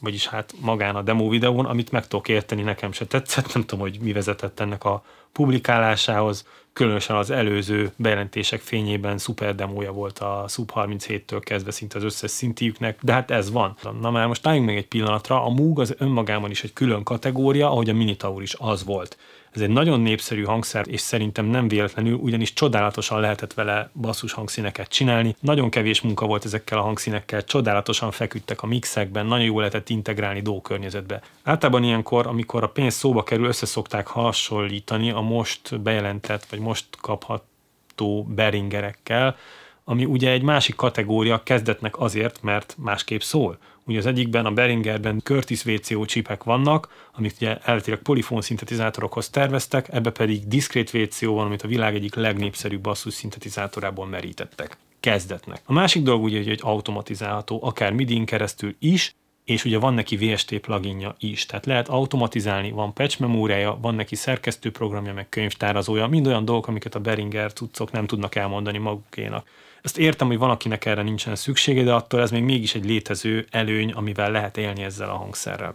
vagyis 0.00 0.26
hát 0.26 0.54
magán 0.60 0.96
a 0.96 1.02
demo 1.02 1.28
videón, 1.28 1.64
amit 1.64 1.90
meg 1.90 2.06
tudok 2.06 2.28
érteni, 2.28 2.62
nekem 2.62 2.92
se 2.92 3.06
tetszett, 3.06 3.54
nem 3.54 3.64
tudom, 3.64 3.80
hogy 3.80 3.98
mi 4.00 4.12
vezetett 4.12 4.60
ennek 4.60 4.84
a 4.84 5.04
publikálásához, 5.32 6.46
különösen 6.72 7.16
az 7.16 7.30
előző 7.30 7.92
bejelentések 7.96 8.60
fényében 8.60 9.18
szuper 9.18 9.54
demója 9.54 9.92
volt 9.92 10.18
a 10.18 10.44
Sub 10.48 10.70
37-től 10.74 11.40
kezdve 11.40 11.70
szinte 11.70 11.96
az 11.96 12.04
összes 12.04 12.30
szintijüknek, 12.30 12.98
de 13.02 13.12
hát 13.12 13.30
ez 13.30 13.50
van. 13.50 13.76
Na 14.00 14.10
már 14.10 14.26
most 14.26 14.46
álljunk 14.46 14.66
meg 14.66 14.76
egy 14.76 14.88
pillanatra, 14.88 15.44
a 15.44 15.48
Moog 15.48 15.80
az 15.80 15.94
önmagában 15.98 16.50
is 16.50 16.64
egy 16.64 16.72
külön 16.72 17.02
kategória, 17.02 17.70
ahogy 17.70 17.88
a 17.88 17.94
Minitaur 17.94 18.42
is 18.42 18.54
az 18.58 18.84
volt. 18.84 19.18
Ez 19.58 19.64
egy 19.64 19.70
nagyon 19.70 20.00
népszerű 20.00 20.42
hangszer, 20.42 20.84
és 20.88 21.00
szerintem 21.00 21.44
nem 21.44 21.68
véletlenül, 21.68 22.14
ugyanis 22.14 22.52
csodálatosan 22.52 23.20
lehetett 23.20 23.54
vele 23.54 23.90
basszus 23.94 24.32
hangszíneket 24.32 24.88
csinálni. 24.88 25.36
Nagyon 25.40 25.70
kevés 25.70 26.00
munka 26.00 26.26
volt 26.26 26.44
ezekkel 26.44 26.78
a 26.78 26.82
hangszínekkel, 26.82 27.44
csodálatosan 27.44 28.10
feküdtek 28.10 28.62
a 28.62 28.66
mixekben, 28.66 29.26
nagyon 29.26 29.44
jól 29.44 29.58
lehetett 29.58 29.88
integrálni 29.88 30.40
dó 30.40 30.60
környezetbe. 30.60 31.20
Általában 31.42 31.84
ilyenkor, 31.84 32.26
amikor 32.26 32.62
a 32.62 32.68
pénz 32.68 32.94
szóba 32.94 33.22
kerül, 33.22 33.46
összeszokták 33.46 34.06
hasonlítani 34.06 35.10
a 35.10 35.20
most 35.20 35.80
bejelentett, 35.80 36.44
vagy 36.50 36.58
most 36.58 36.84
kapható 37.00 38.24
beringerekkel, 38.24 39.36
ami 39.84 40.04
ugye 40.04 40.30
egy 40.30 40.42
másik 40.42 40.74
kategória 40.74 41.42
kezdetnek 41.42 42.00
azért, 42.00 42.42
mert 42.42 42.74
másképp 42.78 43.20
szól. 43.20 43.58
Ugye 43.88 43.98
az 43.98 44.06
egyikben, 44.06 44.46
a 44.46 44.50
Beringerben 44.50 45.20
Curtis 45.24 45.62
VCO 45.62 46.04
csipek 46.04 46.44
vannak, 46.44 47.08
amit 47.12 47.34
ugye 47.36 47.58
eltérek 47.58 48.00
polifón 48.00 48.40
szintetizátorokhoz 48.40 49.28
terveztek, 49.28 49.88
ebbe 49.92 50.10
pedig 50.10 50.48
diszkrét 50.48 50.90
VCO 50.90 51.32
van, 51.32 51.46
amit 51.46 51.62
a 51.62 51.68
világ 51.68 51.94
egyik 51.94 52.14
legnépszerűbb 52.14 52.80
basszus 52.80 53.14
szintetizátorából 53.14 54.06
merítettek. 54.06 54.76
Kezdetnek. 55.00 55.60
A 55.64 55.72
másik 55.72 56.02
dolog 56.02 56.22
ugye, 56.22 56.44
hogy 56.44 56.60
automatizálható, 56.62 57.60
akár 57.62 57.92
MIDI-n 57.92 58.24
keresztül 58.24 58.74
is, 58.78 59.14
és 59.48 59.64
ugye 59.64 59.78
van 59.78 59.94
neki 59.94 60.16
VST 60.16 60.58
pluginja 60.58 61.14
is, 61.18 61.46
tehát 61.46 61.66
lehet 61.66 61.88
automatizálni, 61.88 62.70
van 62.70 62.92
patch 62.92 63.20
memóriája, 63.20 63.78
van 63.80 63.94
neki 63.94 64.14
szerkesztőprogramja, 64.14 65.14
meg 65.14 65.28
könyvtárazója, 65.28 66.06
mind 66.06 66.26
olyan 66.26 66.44
dolgok, 66.44 66.66
amiket 66.66 66.94
a 66.94 67.00
Beringer 67.00 67.52
cuccok 67.52 67.90
nem 67.90 68.06
tudnak 68.06 68.34
elmondani 68.34 68.78
magukénak. 68.78 69.48
Ezt 69.82 69.98
értem, 69.98 70.26
hogy 70.26 70.38
van, 70.38 70.50
akinek 70.50 70.84
erre 70.84 71.02
nincsen 71.02 71.36
szüksége, 71.36 71.82
de 71.82 71.92
attól 71.92 72.20
ez 72.20 72.30
még 72.30 72.42
mégis 72.42 72.74
egy 72.74 72.84
létező 72.84 73.46
előny, 73.50 73.92
amivel 73.92 74.30
lehet 74.30 74.56
élni 74.56 74.82
ezzel 74.82 75.10
a 75.10 75.16
hangszerrel. 75.16 75.74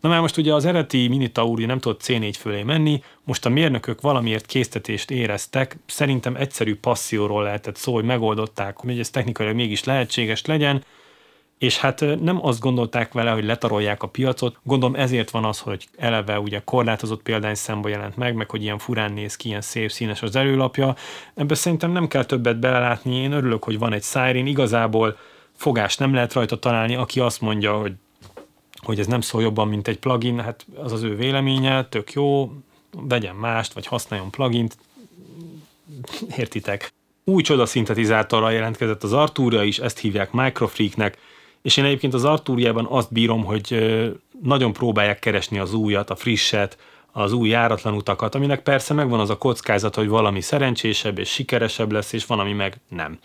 Na 0.00 0.08
már 0.08 0.20
most 0.20 0.36
ugye 0.36 0.54
az 0.54 0.64
eredeti 0.64 1.08
Minitauri 1.08 1.64
nem 1.64 1.78
tudott 1.78 2.02
C4 2.04 2.34
fölé 2.38 2.62
menni, 2.62 3.02
most 3.24 3.46
a 3.46 3.48
mérnökök 3.48 4.00
valamiért 4.00 4.46
késztetést 4.46 5.10
éreztek, 5.10 5.76
szerintem 5.86 6.36
egyszerű 6.36 6.76
passzióról 6.76 7.42
lehetett 7.42 7.76
szó, 7.76 7.94
hogy 7.94 8.04
megoldották, 8.04 8.76
hogy 8.76 8.98
ez 8.98 9.10
technikailag 9.10 9.54
mégis 9.54 9.84
lehetséges 9.84 10.44
legyen, 10.44 10.84
és 11.62 11.78
hát 11.78 12.04
nem 12.20 12.46
azt 12.46 12.60
gondolták 12.60 13.12
vele, 13.12 13.30
hogy 13.30 13.44
letarolják 13.44 14.02
a 14.02 14.06
piacot, 14.06 14.56
gondolom 14.62 14.94
ezért 14.94 15.30
van 15.30 15.44
az, 15.44 15.58
hogy 15.58 15.88
eleve 15.96 16.40
ugye 16.40 16.60
korlátozott 16.64 17.22
példány 17.22 17.54
szembe 17.54 17.88
jelent 17.88 18.16
meg, 18.16 18.34
meg 18.34 18.50
hogy 18.50 18.62
ilyen 18.62 18.78
furán 18.78 19.12
néz 19.12 19.36
ki, 19.36 19.48
ilyen 19.48 19.60
szép 19.60 19.90
színes 19.90 20.22
az 20.22 20.36
előlapja. 20.36 20.96
Ebben 21.34 21.56
szerintem 21.56 21.90
nem 21.90 22.08
kell 22.08 22.24
többet 22.24 22.58
belelátni, 22.58 23.16
én 23.16 23.32
örülök, 23.32 23.64
hogy 23.64 23.78
van 23.78 23.92
egy 23.92 24.02
Siren, 24.02 24.46
igazából 24.46 25.16
fogás 25.56 25.96
nem 25.96 26.14
lehet 26.14 26.32
rajta 26.32 26.58
találni, 26.58 26.94
aki 26.94 27.20
azt 27.20 27.40
mondja, 27.40 27.72
hogy 27.78 27.92
hogy 28.76 28.98
ez 28.98 29.06
nem 29.06 29.20
szól 29.20 29.42
jobban, 29.42 29.68
mint 29.68 29.88
egy 29.88 29.98
plugin, 29.98 30.40
hát 30.40 30.66
az 30.76 30.92
az 30.92 31.02
ő 31.02 31.16
véleménye, 31.16 31.84
tök 31.84 32.12
jó, 32.12 32.52
vegyen 32.90 33.34
mást, 33.34 33.72
vagy 33.72 33.86
használjon 33.86 34.30
plugint, 34.30 34.76
értitek. 36.36 36.92
Új 37.24 37.42
csoda 37.42 37.66
szintetizátorral 37.66 38.52
jelentkezett 38.52 39.02
az 39.02 39.12
Arturia 39.12 39.62
is, 39.62 39.78
ezt 39.78 39.98
hívják 39.98 40.32
Microfreaknek, 40.32 41.18
és 41.62 41.76
én 41.76 41.84
egyébként 41.84 42.14
az 42.14 42.24
Artúriában 42.24 42.86
azt 42.90 43.12
bírom, 43.12 43.44
hogy 43.44 43.76
nagyon 44.42 44.72
próbálják 44.72 45.18
keresni 45.18 45.58
az 45.58 45.74
újat, 45.74 46.10
a 46.10 46.16
frisset, 46.16 46.78
az 47.12 47.32
új 47.32 47.48
járatlan 47.48 47.94
utakat, 47.94 48.34
aminek 48.34 48.62
persze 48.62 48.94
megvan 48.94 49.20
az 49.20 49.30
a 49.30 49.38
kockázat, 49.38 49.94
hogy 49.94 50.08
valami 50.08 50.40
szerencsésebb 50.40 51.18
és 51.18 51.28
sikeresebb 51.28 51.92
lesz, 51.92 52.12
és 52.12 52.26
van, 52.26 52.38
ami 52.38 52.52
meg 52.52 52.80
nem. 52.88 53.18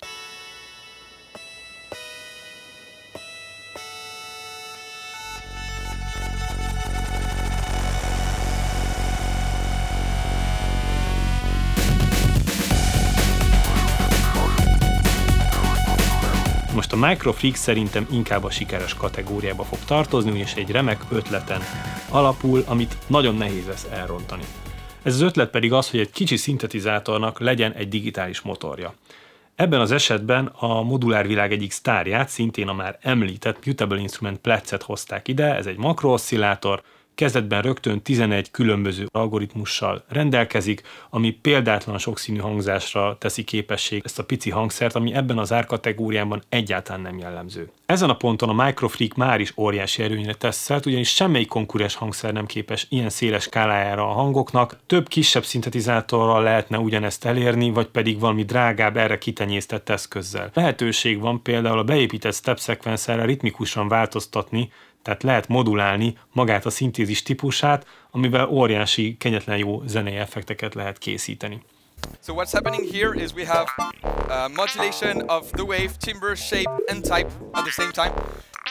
A 16.97 17.07
Microfreak 17.07 17.55
szerintem 17.55 18.07
inkább 18.11 18.43
a 18.43 18.49
sikeres 18.49 18.93
kategóriába 18.93 19.63
fog 19.63 19.79
tartozni, 19.85 20.39
és 20.39 20.53
egy 20.53 20.71
remek 20.71 21.01
ötleten 21.11 21.61
alapul, 22.09 22.63
amit 22.67 22.97
nagyon 23.07 23.35
nehéz 23.35 23.65
lesz 23.67 23.87
elrontani. 23.91 24.43
Ez 25.03 25.13
az 25.13 25.21
ötlet 25.21 25.49
pedig 25.49 25.73
az, 25.73 25.89
hogy 25.89 25.99
egy 25.99 26.09
kicsi 26.09 26.35
szintetizátornak 26.35 27.39
legyen 27.39 27.71
egy 27.71 27.87
digitális 27.87 28.41
motorja. 28.41 28.93
Ebben 29.55 29.79
az 29.79 29.91
esetben 29.91 30.45
a 30.45 30.81
modulárvilág 30.81 31.51
egyik 31.51 31.71
sztárját, 31.71 32.29
szintén 32.29 32.67
a 32.67 32.73
már 32.73 32.97
említett 33.01 33.65
Mutable 33.65 33.99
Instrument 33.99 34.39
Pletset 34.39 34.83
hozták 34.83 35.27
ide, 35.27 35.55
ez 35.55 35.65
egy 35.65 35.77
makrooszcillátor, 35.77 36.81
kezdetben 37.17 37.61
rögtön 37.61 38.01
11 38.01 38.51
különböző 38.51 39.07
algoritmussal 39.11 40.03
rendelkezik, 40.07 40.81
ami 41.09 41.31
példátlan 41.31 41.97
sokszínű 41.97 42.39
hangzásra 42.39 43.17
teszi 43.19 43.43
képesség 43.43 44.01
ezt 44.05 44.19
a 44.19 44.23
pici 44.23 44.49
hangszert, 44.49 44.95
ami 44.95 45.13
ebben 45.13 45.37
az 45.37 45.53
árkategóriában 45.53 46.43
egyáltalán 46.49 47.01
nem 47.01 47.17
jellemző. 47.17 47.69
Ezen 47.85 48.09
a 48.09 48.15
ponton 48.15 48.49
a 48.49 48.63
Microfreak 48.63 49.15
már 49.15 49.39
is 49.39 49.53
óriási 49.57 50.03
erőnyre 50.03 50.33
tesz 50.33 50.57
szert, 50.57 50.85
ugyanis 50.85 51.09
semmelyik 51.09 51.47
konkurens 51.47 51.95
hangszer 51.95 52.33
nem 52.33 52.45
képes 52.45 52.85
ilyen 52.89 53.09
széles 53.09 53.43
skálájára 53.43 54.09
a 54.09 54.13
hangoknak, 54.13 54.77
több 54.85 55.07
kisebb 55.07 55.45
szintetizátorral 55.45 56.43
lehetne 56.43 56.77
ugyanezt 56.77 57.25
elérni, 57.25 57.69
vagy 57.69 57.87
pedig 57.87 58.19
valami 58.19 58.43
drágább, 58.43 58.97
erre 58.97 59.17
kitenyésztett 59.17 59.89
eszközzel. 59.89 60.49
Lehetőség 60.53 61.19
van 61.19 61.41
például 61.41 61.79
a 61.79 61.83
beépített 61.83 62.33
step 62.33 62.59
sequencerre 62.59 63.25
ritmikusan 63.25 63.87
változtatni, 63.87 64.69
tehát 65.07 65.23
lehet 65.23 65.47
modulálni 65.47 66.17
magát 66.31 66.65
a 66.65 66.69
szintézis 66.69 67.23
típusát, 67.23 67.85
amivel 68.11 68.47
óriási, 68.47 69.15
kegyetlen 69.19 69.57
jó 69.57 69.81
zenei 69.85 70.15
effekteket 70.15 70.73
lehet 70.73 70.97
készíteni. 70.97 71.61
So 72.23 72.33
what's 72.33 72.51
happening 72.51 72.91
here 72.91 73.23
is 73.23 73.31
we 73.33 73.45
have 73.45 73.65
uh, 73.77 74.55
modulation 74.55 75.29
of 75.29 75.51
the 75.51 75.63
wave, 75.63 75.91
timbre, 75.99 76.35
shape 76.35 76.71
and 76.87 77.01
type 77.01 77.29
at 77.51 77.63
the 77.63 77.71
same 77.71 77.91
time. 77.91 78.13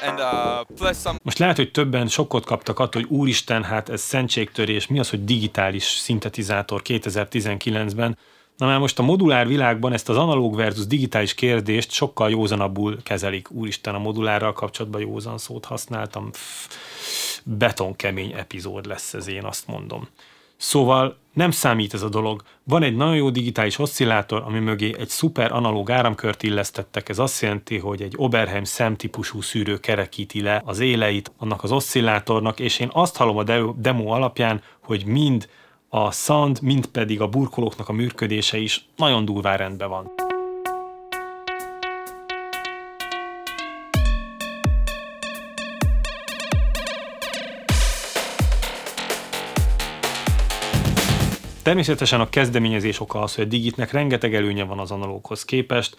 And, 0.03 0.18
uh, 0.18 0.77
plus 0.77 0.96
some... 0.96 1.18
Most 1.22 1.38
lehet, 1.38 1.57
hogy 1.57 1.70
többen 1.70 2.09
sokkot 2.09 2.44
kaptak 2.44 2.79
attól, 2.79 3.03
hogy 3.03 3.11
úristen, 3.18 3.64
hát 3.64 3.88
ez 3.88 4.01
szentségtörés, 4.01 4.87
mi 4.87 4.99
az, 4.99 5.11
hogy 5.11 5.25
digitális 5.25 5.85
szintetizátor 5.85 6.83
2019-ben. 6.85 8.18
Na 8.57 8.66
már 8.66 8.79
most 8.79 8.99
a 8.99 9.03
modulár 9.03 9.47
világban 9.47 9.92
ezt 9.92 10.09
az 10.09 10.16
analóg 10.16 10.57
versus 10.57 10.87
digitális 10.87 11.35
kérdést 11.35 11.90
sokkal 11.90 12.31
józanabbul 12.31 13.03
kezelik. 13.03 13.51
Úristen, 13.51 13.95
a 13.95 13.99
modulárral 13.99 14.53
kapcsolatban 14.53 15.01
józan 15.01 15.38
szót 15.38 15.64
használtam. 15.64 16.31
Pff, 16.31 16.69
betonkemény 17.42 18.33
epizód 18.33 18.87
lesz 18.87 19.14
ez, 19.14 19.29
én 19.29 19.45
azt 19.45 19.66
mondom. 19.66 20.09
Szóval 20.57 21.16
nem 21.33 21.51
számít 21.51 21.95
ez 21.95 22.03
a 22.03 22.09
dolog. 22.09 22.42
Van 22.62 22.83
egy 22.83 22.97
nagyon 22.97 23.16
jó 23.16 23.31
digitális 23.31 23.79
oszcillátor, 23.79 24.42
ami 24.47 24.59
mögé 24.59 24.95
egy 24.99 25.09
szuper 25.09 25.53
analóg 25.53 25.90
áramkört 25.90 26.42
illesztettek. 26.42 27.09
Ez 27.09 27.19
azt 27.19 27.42
jelenti, 27.42 27.79
hogy 27.79 28.03
egy 28.03 28.14
Oberheim 28.16 28.64
szemtípusú 28.64 29.40
szűrő 29.40 29.79
kerekíti 29.79 30.42
le 30.42 30.62
az 30.64 30.79
éleit 30.79 31.33
annak 31.38 31.62
az 31.62 31.73
oszcillátornak, 31.73 32.61
és 32.61 32.79
én 32.79 32.90
azt 32.92 33.16
hallom 33.16 33.37
a 33.37 33.73
demo 33.73 34.11
alapján, 34.11 34.62
hogy 34.81 35.05
mind 35.05 35.49
a 35.96 36.11
szand, 36.11 36.62
mint 36.62 36.87
pedig 36.87 37.20
a 37.20 37.28
burkolóknak 37.28 37.88
a 37.88 37.92
működése 37.92 38.59
is 38.59 38.85
nagyon 38.96 39.24
durván 39.24 39.56
rendben 39.56 39.88
van. 39.88 40.12
Természetesen 51.62 52.20
a 52.20 52.28
kezdeményezés 52.28 53.00
oka 53.00 53.20
az, 53.20 53.35
hogy 53.35 53.44
a 53.44 53.48
Digitnek 53.48 53.92
rengeteg 53.92 54.35
előnye 54.35 54.64
van 54.64 54.78
az 54.78 54.90
analóghoz 54.90 55.44
képest, 55.44 55.96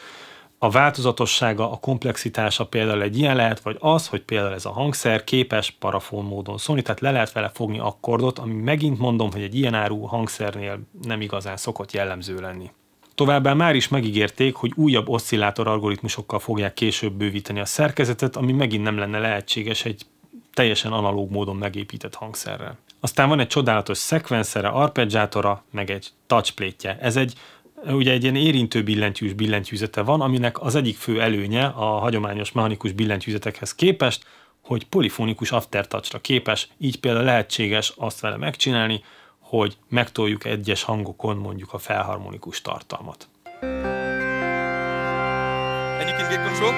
a 0.59 0.69
változatossága, 0.69 1.71
a 1.71 1.77
komplexitása 1.77 2.65
például 2.65 3.01
egy 3.01 3.17
ilyen 3.17 3.35
lehet, 3.35 3.59
vagy 3.59 3.77
az, 3.79 4.07
hogy 4.07 4.21
például 4.21 4.53
ez 4.53 4.65
a 4.65 4.71
hangszer 4.71 5.23
képes 5.23 5.71
parafon 5.71 6.25
módon 6.25 6.57
szólni, 6.57 6.81
tehát 6.81 6.99
le 6.99 7.11
lehet 7.11 7.31
vele 7.31 7.51
fogni 7.53 7.79
akkordot, 7.79 8.39
ami 8.39 8.53
megint 8.53 8.99
mondom, 8.99 9.31
hogy 9.31 9.41
egy 9.41 9.55
ilyen 9.55 9.73
áru 9.73 10.01
hangszernél 10.01 10.79
nem 11.01 11.21
igazán 11.21 11.57
szokott 11.57 11.91
jellemző 11.91 12.39
lenni. 12.39 12.71
Továbbá 13.15 13.53
már 13.53 13.75
is 13.75 13.87
megígérték, 13.87 14.55
hogy 14.55 14.71
újabb 14.75 15.09
oszcillátor 15.09 15.67
algoritmusokkal 15.67 16.39
fogják 16.39 16.73
később 16.73 17.13
bővíteni 17.13 17.59
a 17.59 17.65
szerkezetet, 17.65 18.35
ami 18.35 18.51
megint 18.51 18.83
nem 18.83 18.97
lenne 18.97 19.19
lehetséges 19.19 19.85
egy 19.85 20.05
teljesen 20.53 20.91
analóg 20.91 21.31
módon 21.31 21.55
megépített 21.55 22.15
hangszerrel. 22.15 22.77
Aztán 22.99 23.29
van 23.29 23.39
egy 23.39 23.47
csodálatos 23.47 23.97
szekvenszere, 23.97 24.67
arpeggiátora, 24.67 25.63
meg 25.71 25.89
egy 25.89 26.09
touchplate 26.27 26.97
Ez 26.99 27.15
egy 27.15 27.33
ugye 27.85 28.11
egy 28.11 28.23
ilyen 28.23 28.35
érintő 28.35 28.83
billentyűs 28.83 29.33
billentyűzete 29.33 30.01
van, 30.01 30.21
aminek 30.21 30.61
az 30.61 30.75
egyik 30.75 30.97
fő 30.97 31.21
előnye 31.21 31.65
a 31.65 31.85
hagyományos 31.85 32.51
mechanikus 32.51 32.91
billentyűzetekhez 32.91 33.75
képest, 33.75 34.25
hogy 34.61 34.85
polifonikus 34.85 35.51
aftertouchra 35.51 36.19
képes, 36.19 36.69
így 36.77 36.99
például 36.99 37.25
lehetséges 37.25 37.93
azt 37.97 38.19
vele 38.19 38.37
megcsinálni, 38.37 39.03
hogy 39.39 39.77
megtoljuk 39.89 40.45
egyes 40.45 40.83
hangokon 40.83 41.37
mondjuk 41.37 41.73
a 41.73 41.77
felharmonikus 41.77 42.61
tartalmat. 42.61 43.27
And 45.99 46.09
you 46.09 46.17
can 46.17 46.29
get 46.29 46.43
control. 46.43 46.73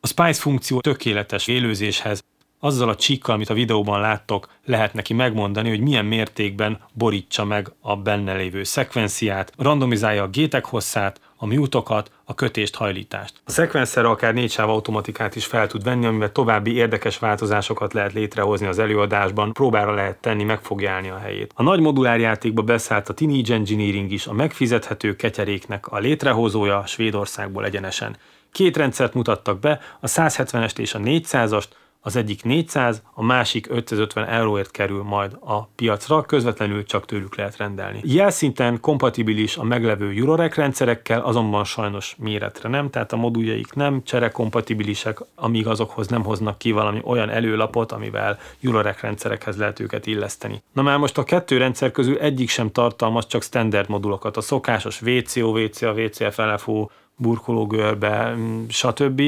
A 0.00 0.06
Spice 0.06 0.40
funkció 0.40 0.80
tökéletes 0.80 1.46
élőzéshez, 1.46 2.24
azzal 2.64 2.88
a 2.88 2.96
csíkkal, 2.96 3.34
amit 3.34 3.50
a 3.50 3.54
videóban 3.54 4.00
láttok, 4.00 4.48
lehet 4.64 4.94
neki 4.94 5.14
megmondani, 5.14 5.68
hogy 5.68 5.80
milyen 5.80 6.04
mértékben 6.04 6.78
borítsa 6.92 7.44
meg 7.44 7.72
a 7.80 7.96
benne 7.96 8.34
lévő 8.34 8.62
szekvenciát, 8.62 9.52
randomizálja 9.58 10.22
a 10.22 10.28
gétek 10.28 10.64
hosszát, 10.64 11.20
a 11.36 11.46
mute 11.46 12.02
a 12.24 12.34
kötést, 12.34 12.74
hajlítást. 12.74 13.40
A 13.44 13.50
szekvenszer 13.50 14.04
akár 14.04 14.34
négy 14.34 14.50
sáv 14.50 14.68
automatikát 14.68 15.36
is 15.36 15.46
fel 15.46 15.66
tud 15.66 15.82
venni, 15.82 16.06
amivel 16.06 16.32
további 16.32 16.74
érdekes 16.74 17.18
változásokat 17.18 17.92
lehet 17.92 18.12
létrehozni 18.12 18.66
az 18.66 18.78
előadásban, 18.78 19.52
próbára 19.52 19.94
lehet 19.94 20.16
tenni, 20.20 20.44
meg 20.44 20.60
fogja 20.60 20.90
állni 20.90 21.08
a 21.08 21.18
helyét. 21.18 21.52
A 21.54 21.62
nagy 21.62 21.80
modulárjátékba 21.80 22.62
beszállt 22.62 23.08
a 23.08 23.14
Teenage 23.14 23.54
Engineering 23.54 24.12
is, 24.12 24.26
a 24.26 24.32
megfizethető 24.32 25.16
ketyeréknek 25.16 25.86
a 25.86 25.98
létrehozója 25.98 26.86
Svédországból 26.86 27.64
egyenesen. 27.64 28.16
Két 28.52 28.76
rendszert 28.76 29.14
mutattak 29.14 29.60
be, 29.60 29.80
a 30.00 30.06
170-est 30.06 30.78
és 30.78 30.94
a 30.94 30.98
400-ast, 30.98 31.66
az 32.06 32.16
egyik 32.16 32.44
400, 32.44 33.02
a 33.14 33.22
másik 33.22 33.70
550 33.70 34.24
euróért 34.24 34.70
kerül 34.70 35.02
majd 35.02 35.36
a 35.40 35.62
piacra, 35.62 36.22
közvetlenül 36.22 36.84
csak 36.84 37.06
tőlük 37.06 37.36
lehet 37.36 37.56
rendelni. 37.56 38.00
Jelszinten 38.02 38.80
kompatibilis 38.80 39.56
a 39.56 39.62
meglevő 39.62 40.08
Eurorec 40.16 40.56
rendszerekkel, 40.56 41.20
azonban 41.20 41.64
sajnos 41.64 42.14
méretre 42.18 42.68
nem, 42.68 42.90
tehát 42.90 43.12
a 43.12 43.16
moduljaik 43.16 43.72
nem 43.72 44.02
cserekompatibilisek, 44.02 45.18
amíg 45.34 45.66
azokhoz 45.66 46.06
nem 46.06 46.24
hoznak 46.24 46.58
ki 46.58 46.70
valami 46.70 47.00
olyan 47.04 47.30
előlapot, 47.30 47.92
amivel 47.92 48.38
Eurorec 48.62 49.00
rendszerekhez 49.00 49.56
lehet 49.56 49.80
őket 49.80 50.06
illeszteni. 50.06 50.62
Na 50.72 50.82
már 50.82 50.98
most 50.98 51.18
a 51.18 51.24
kettő 51.24 51.56
rendszer 51.56 51.90
közül 51.90 52.18
egyik 52.18 52.48
sem 52.48 52.70
tartalmaz 52.70 53.26
csak 53.26 53.42
standard 53.42 53.88
modulokat, 53.88 54.36
a 54.36 54.40
szokásos 54.40 55.00
VCO, 55.00 55.52
VCA, 55.52 55.94
VCF, 55.94 56.36
LFO, 56.36 56.88
burkológörbe, 57.16 58.36
stb 58.68 59.22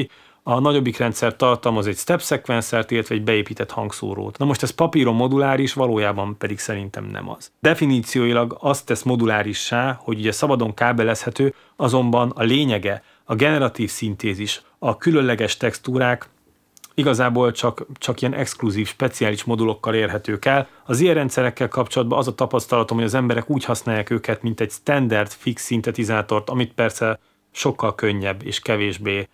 a 0.49 0.59
nagyobbik 0.59 0.97
rendszer 0.97 1.35
tartalmaz 1.35 1.87
egy 1.87 1.97
step 1.97 2.21
szekvenszert, 2.21 2.91
illetve 2.91 3.15
egy 3.15 3.23
beépített 3.23 3.71
hangszórót. 3.71 4.37
Na 4.37 4.45
most 4.45 4.63
ez 4.63 4.69
papíron 4.69 5.15
moduláris, 5.15 5.73
valójában 5.73 6.37
pedig 6.37 6.59
szerintem 6.59 7.05
nem 7.05 7.29
az. 7.29 7.51
Definícióilag 7.59 8.57
azt 8.59 8.85
tesz 8.85 9.03
modulárissá, 9.03 9.99
hogy 10.01 10.19
ugye 10.19 10.31
szabadon 10.31 10.73
kábelezhető, 10.73 11.53
azonban 11.75 12.31
a 12.35 12.43
lényege, 12.43 13.03
a 13.23 13.35
generatív 13.35 13.89
szintézis, 13.89 14.61
a 14.79 14.97
különleges 14.97 15.57
textúrák, 15.57 16.29
igazából 16.93 17.51
csak, 17.51 17.85
csak 17.93 18.21
ilyen 18.21 18.33
exkluzív, 18.33 18.87
speciális 18.87 19.43
modulokkal 19.43 19.93
érhetők 19.93 20.45
el. 20.45 20.67
Az 20.85 20.99
ilyen 20.99 21.15
rendszerekkel 21.15 21.67
kapcsolatban 21.67 22.19
az 22.19 22.27
a 22.27 22.35
tapasztalatom, 22.35 22.97
hogy 22.97 23.05
az 23.05 23.13
emberek 23.13 23.49
úgy 23.49 23.63
használják 23.63 24.09
őket, 24.09 24.41
mint 24.41 24.59
egy 24.59 24.71
standard 24.71 25.31
fix 25.31 25.63
szintetizátort, 25.63 26.49
amit 26.49 26.73
persze 26.73 27.19
sokkal 27.51 27.95
könnyebb 27.95 28.45
és 28.45 28.59
kevésbé 28.59 29.27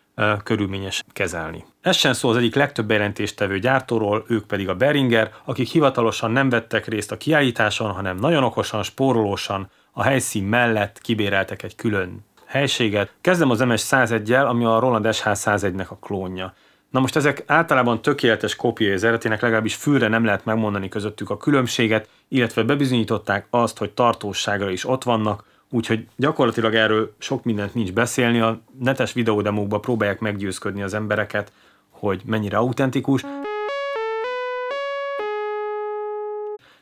körülményes 0.43 1.03
kezelni. 1.13 1.65
Ez 1.81 1.95
sem 1.95 2.13
szó 2.13 2.29
az 2.29 2.37
egyik 2.37 2.55
legtöbb 2.55 2.85
bejelentéstevő 2.85 3.59
gyártóról, 3.59 4.25
ők 4.27 4.45
pedig 4.45 4.69
a 4.69 4.75
Beringer, 4.75 5.31
akik 5.45 5.67
hivatalosan 5.67 6.31
nem 6.31 6.49
vettek 6.49 6.87
részt 6.87 7.11
a 7.11 7.17
kiállításon, 7.17 7.91
hanem 7.91 8.17
nagyon 8.17 8.43
okosan, 8.43 8.83
spórolósan 8.83 9.69
a 9.91 10.03
helyszín 10.03 10.43
mellett 10.43 10.99
kibéreltek 11.01 11.63
egy 11.63 11.75
külön 11.75 12.25
helységet. 12.45 13.11
Kezdem 13.21 13.49
az 13.49 13.59
MS-101-jel, 13.59 14.47
ami 14.47 14.65
a 14.65 14.79
Roland 14.79 15.05
SH-101-nek 15.13 15.87
a 15.87 15.95
klónja. 15.95 16.53
Na 16.89 16.99
most 16.99 17.15
ezek 17.15 17.43
általában 17.45 18.01
tökéletes 18.01 18.55
kópiai 18.55 18.93
az 18.93 19.03
eredetének, 19.03 19.41
legalábbis 19.41 19.75
fülre 19.75 20.07
nem 20.07 20.25
lehet 20.25 20.45
megmondani 20.45 20.89
közöttük 20.89 21.29
a 21.29 21.37
különbséget, 21.37 22.09
illetve 22.27 22.63
bebizonyították 22.63 23.47
azt, 23.49 23.77
hogy 23.77 23.91
tartóságra 23.91 24.69
is 24.69 24.87
ott 24.87 25.03
vannak, 25.03 25.43
Úgyhogy 25.73 26.07
gyakorlatilag 26.15 26.75
erről 26.75 27.15
sok 27.17 27.43
mindent 27.43 27.73
nincs 27.73 27.93
beszélni, 27.93 28.39
a 28.39 28.61
netes 28.79 29.13
videódemókban 29.13 29.81
próbálják 29.81 30.19
meggyőzködni 30.19 30.81
az 30.81 30.93
embereket, 30.93 31.51
hogy 31.89 32.21
mennyire 32.25 32.57
autentikus. 32.57 33.21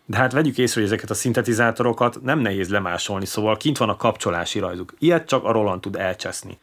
De 0.06 0.18
hát 0.18 0.32
vegyük 0.32 0.58
észre, 0.58 0.82
hogy 0.82 0.90
ezeket 0.90 1.10
a 1.10 1.14
szintetizátorokat 1.14 2.22
nem 2.22 2.40
nehéz 2.40 2.70
lemásolni, 2.70 3.26
szóval 3.26 3.58
kint 3.58 3.78
van 3.78 3.90
a 3.90 3.96
kapcsolási 3.96 4.60
rajzuk. 4.60 4.94
Ilyet 5.00 5.28
csak 5.28 5.44
a 5.44 5.52
Roland 5.52 5.82
tud 5.82 5.96
elcseszni. 5.96 6.60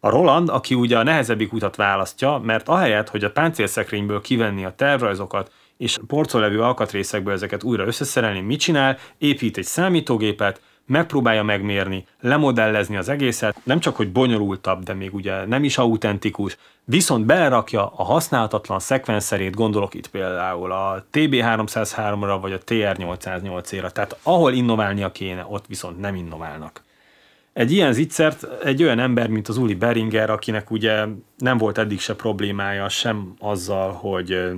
A 0.00 0.08
Roland, 0.08 0.48
aki 0.48 0.74
ugye 0.74 0.98
a 0.98 1.02
nehezebbik 1.02 1.52
utat 1.52 1.76
választja, 1.76 2.38
mert 2.38 2.68
ahelyett, 2.68 3.08
hogy 3.08 3.24
a 3.24 3.30
páncélszekrényből 3.30 4.20
kivenni 4.20 4.64
a 4.64 4.74
tervrajzokat, 4.74 5.52
és 5.76 5.98
porcolevő 6.06 6.62
alkatrészekből 6.62 7.34
ezeket 7.34 7.62
újra 7.62 7.86
összeszerelni, 7.86 8.40
mit 8.40 8.60
csinál? 8.60 8.98
Épít 9.18 9.56
egy 9.56 9.64
számítógépet, 9.64 10.60
megpróbálja 10.86 11.42
megmérni, 11.42 12.06
lemodellezni 12.20 12.96
az 12.96 13.08
egészet, 13.08 13.56
nem 13.64 13.80
csak, 13.80 13.96
hogy 13.96 14.12
bonyolultabb, 14.12 14.82
de 14.82 14.94
még 14.94 15.14
ugye 15.14 15.46
nem 15.46 15.64
is 15.64 15.78
autentikus, 15.78 16.56
viszont 16.84 17.26
belerakja 17.26 17.92
a 17.96 18.02
használhatatlan 18.02 18.78
szekvenszerét, 18.78 19.54
gondolok 19.54 19.94
itt 19.94 20.08
például 20.08 20.72
a 20.72 21.04
TB303-ra 21.12 22.38
vagy 22.40 22.52
a 22.52 22.58
TR808-ra, 22.58 23.90
tehát 23.90 24.16
ahol 24.22 24.52
innoválnia 24.52 25.12
kéne, 25.12 25.46
ott 25.48 25.66
viszont 25.66 26.00
nem 26.00 26.14
innoválnak. 26.14 26.82
Egy 27.52 27.72
ilyen 27.72 27.92
zicsert 27.92 28.46
egy 28.64 28.82
olyan 28.82 28.98
ember, 28.98 29.28
mint 29.28 29.48
az 29.48 29.56
Uli 29.56 29.74
Beringer, 29.74 30.30
akinek 30.30 30.70
ugye 30.70 31.04
nem 31.36 31.58
volt 31.58 31.78
eddig 31.78 32.00
se 32.00 32.14
problémája 32.14 32.88
sem 32.88 33.34
azzal, 33.38 33.92
hogy 33.92 34.52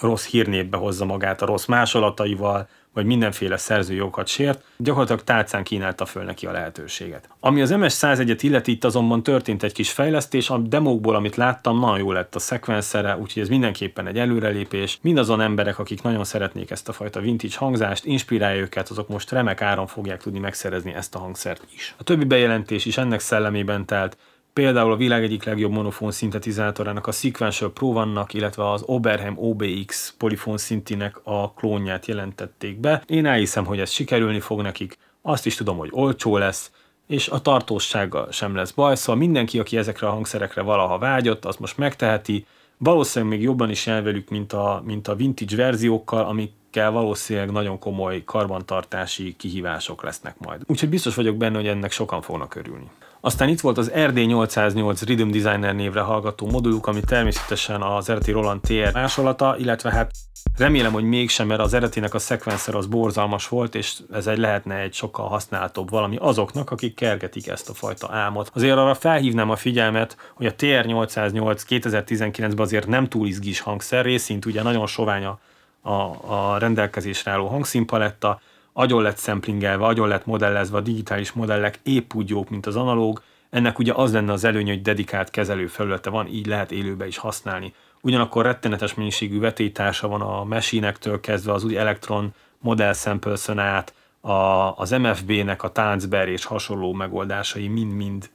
rossz 0.00 0.26
hírnévbe 0.26 0.76
hozza 0.76 1.04
magát 1.04 1.42
a 1.42 1.46
rossz 1.46 1.66
másolataival, 1.66 2.68
vagy 3.00 3.08
mindenféle 3.08 3.56
szerzőjogokat 3.56 4.26
sért, 4.26 4.64
gyakorlatilag 4.76 5.24
tálcán 5.24 5.64
kínálta 5.64 6.04
föl 6.04 6.22
neki 6.22 6.46
a 6.46 6.52
lehetőséget. 6.52 7.28
Ami 7.40 7.60
az 7.60 7.70
MS-101-et 7.70 8.38
illeti, 8.40 8.72
itt 8.72 8.84
azonban 8.84 9.22
történt 9.22 9.62
egy 9.62 9.72
kis 9.72 9.90
fejlesztés, 9.90 10.50
a 10.50 10.58
demókból, 10.58 11.14
amit 11.14 11.36
láttam, 11.36 11.78
nagyon 11.78 11.98
jó 11.98 12.12
lett 12.12 12.34
a 12.34 12.38
szekvenszere, 12.38 13.16
úgyhogy 13.16 13.42
ez 13.42 13.48
mindenképpen 13.48 14.06
egy 14.06 14.18
előrelépés. 14.18 14.98
Mindazon 15.02 15.40
emberek, 15.40 15.78
akik 15.78 16.02
nagyon 16.02 16.24
szeretnék 16.24 16.70
ezt 16.70 16.88
a 16.88 16.92
fajta 16.92 17.20
vintage 17.20 17.54
hangzást, 17.56 18.04
inspirálja 18.04 18.60
őket, 18.60 18.88
azok 18.88 19.08
most 19.08 19.30
remek 19.30 19.62
áron 19.62 19.86
fogják 19.86 20.22
tudni 20.22 20.38
megszerezni 20.38 20.94
ezt 20.94 21.14
a 21.14 21.18
hangszert 21.18 21.66
is. 21.74 21.94
A 21.98 22.02
többi 22.02 22.24
bejelentés 22.24 22.84
is 22.84 22.96
ennek 22.96 23.20
szellemében 23.20 23.86
telt, 23.86 24.16
Például 24.52 24.92
a 24.92 24.96
világ 24.96 25.22
egyik 25.22 25.44
legjobb 25.44 25.72
monofon 25.72 26.10
szintetizátorának 26.10 27.06
a 27.06 27.12
Sequential 27.12 27.72
Pro 27.72 27.92
vannak, 27.92 28.34
illetve 28.34 28.70
az 28.70 28.82
Oberheim 28.86 29.38
OBX 29.38 30.14
polifon 30.18 30.56
szintinek 30.58 31.20
a 31.22 31.52
klónját 31.52 32.06
jelentették 32.06 32.80
be. 32.80 33.02
Én 33.06 33.26
elhiszem, 33.26 33.64
hogy 33.64 33.80
ez 33.80 33.90
sikerülni 33.90 34.40
fog 34.40 34.60
nekik, 34.60 34.98
azt 35.22 35.46
is 35.46 35.54
tudom, 35.54 35.76
hogy 35.76 35.88
olcsó 35.92 36.36
lesz, 36.36 36.70
és 37.06 37.28
a 37.28 37.40
tartósággal 37.40 38.32
sem 38.32 38.54
lesz 38.54 38.70
baj, 38.70 38.96
szóval 38.96 39.16
mindenki, 39.16 39.58
aki 39.58 39.76
ezekre 39.76 40.06
a 40.06 40.10
hangszerekre 40.10 40.62
valaha 40.62 40.98
vágyott, 40.98 41.44
az 41.44 41.56
most 41.56 41.78
megteheti, 41.78 42.46
valószínűleg 42.78 43.34
még 43.34 43.44
jobban 43.44 43.70
is 43.70 43.86
jel 43.86 44.02
velük, 44.02 44.28
mint 44.28 44.52
a, 44.52 44.82
mint 44.84 45.08
a 45.08 45.14
vintage 45.14 45.56
verziókkal, 45.56 46.24
amikkel 46.24 46.90
valószínűleg 46.90 47.50
nagyon 47.50 47.78
komoly 47.78 48.24
karbantartási 48.24 49.34
kihívások 49.38 50.02
lesznek 50.02 50.38
majd. 50.38 50.62
Úgyhogy 50.66 50.88
biztos 50.88 51.14
vagyok 51.14 51.36
benne, 51.36 51.56
hogy 51.56 51.66
ennek 51.66 51.92
sokan 51.92 52.22
fognak 52.22 52.54
örülni. 52.54 52.90
Aztán 53.20 53.48
itt 53.48 53.60
volt 53.60 53.78
az 53.78 53.90
RD808 53.94 55.00
Rhythm 55.04 55.30
Designer 55.30 55.74
névre 55.74 56.00
hallgató 56.00 56.46
moduluk, 56.46 56.86
ami 56.86 57.00
természetesen 57.00 57.82
az 57.82 58.08
eredeti 58.08 58.30
Roland 58.30 58.60
TR 58.60 58.90
másolata, 58.92 59.56
illetve 59.58 59.90
hát 59.90 60.10
remélem, 60.56 60.92
hogy 60.92 61.04
mégsem, 61.04 61.46
mert 61.46 61.60
az 61.60 61.74
eredetinek 61.74 62.14
a 62.14 62.18
szekvenszer 62.18 62.74
az 62.74 62.86
borzalmas 62.86 63.48
volt, 63.48 63.74
és 63.74 63.98
ez 64.12 64.26
egy 64.26 64.38
lehetne 64.38 64.74
egy 64.74 64.94
sokkal 64.94 65.28
használhatóbb 65.28 65.90
valami 65.90 66.16
azoknak, 66.16 66.70
akik 66.70 66.94
kergetik 66.94 67.48
ezt 67.48 67.68
a 67.68 67.74
fajta 67.74 68.08
álmot. 68.10 68.50
Azért 68.54 68.76
arra 68.76 68.94
felhívnám 68.94 69.50
a 69.50 69.56
figyelmet, 69.56 70.16
hogy 70.34 70.46
a 70.46 70.54
TR808 70.54 71.60
2019-ben 71.68 72.58
azért 72.58 72.86
nem 72.86 73.08
túl 73.08 73.26
izgis 73.26 73.60
hangszer 73.60 74.04
részint, 74.04 74.46
ugye 74.46 74.62
nagyon 74.62 74.86
sovány 74.86 75.24
a 75.24 75.38
a, 75.82 75.92
a 76.26 76.58
rendelkezésre 76.58 77.30
álló 77.30 77.46
hangszínpaletta, 77.46 78.40
agyon 78.80 79.02
lett 79.02 79.16
szemplingelve, 79.16 79.84
agyon 79.84 80.08
lett 80.08 80.26
modellezve, 80.26 80.76
a 80.76 80.80
digitális 80.80 81.32
modellek 81.32 81.80
épp 81.82 82.14
úgy 82.14 82.28
jók, 82.28 82.50
mint 82.50 82.66
az 82.66 82.76
analóg, 82.76 83.22
ennek 83.50 83.78
ugye 83.78 83.92
az 83.92 84.12
lenne 84.12 84.32
az 84.32 84.44
előny, 84.44 84.66
hogy 84.66 84.82
dedikált 84.82 85.30
kezelő 85.30 85.66
felülete 85.66 86.10
van, 86.10 86.26
így 86.26 86.46
lehet 86.46 86.72
élőbe 86.72 87.06
is 87.06 87.16
használni. 87.16 87.74
Ugyanakkor 88.00 88.44
rettenetes 88.44 88.94
mennyiségű 88.94 89.40
vetétársa 89.40 90.08
van 90.08 90.20
a 90.20 90.44
mesinektől 90.44 91.20
kezdve 91.20 91.52
az 91.52 91.64
új 91.64 91.76
Electron 91.76 92.34
Model 92.58 92.92
samples 92.92 93.48
át, 93.48 93.94
a, 94.20 94.30
az 94.76 94.90
MFB-nek 94.90 95.62
a 95.62 95.72
táncber 95.72 96.28
és 96.28 96.44
hasonló 96.44 96.92
megoldásai 96.92 97.68
mind-mind 97.68 98.30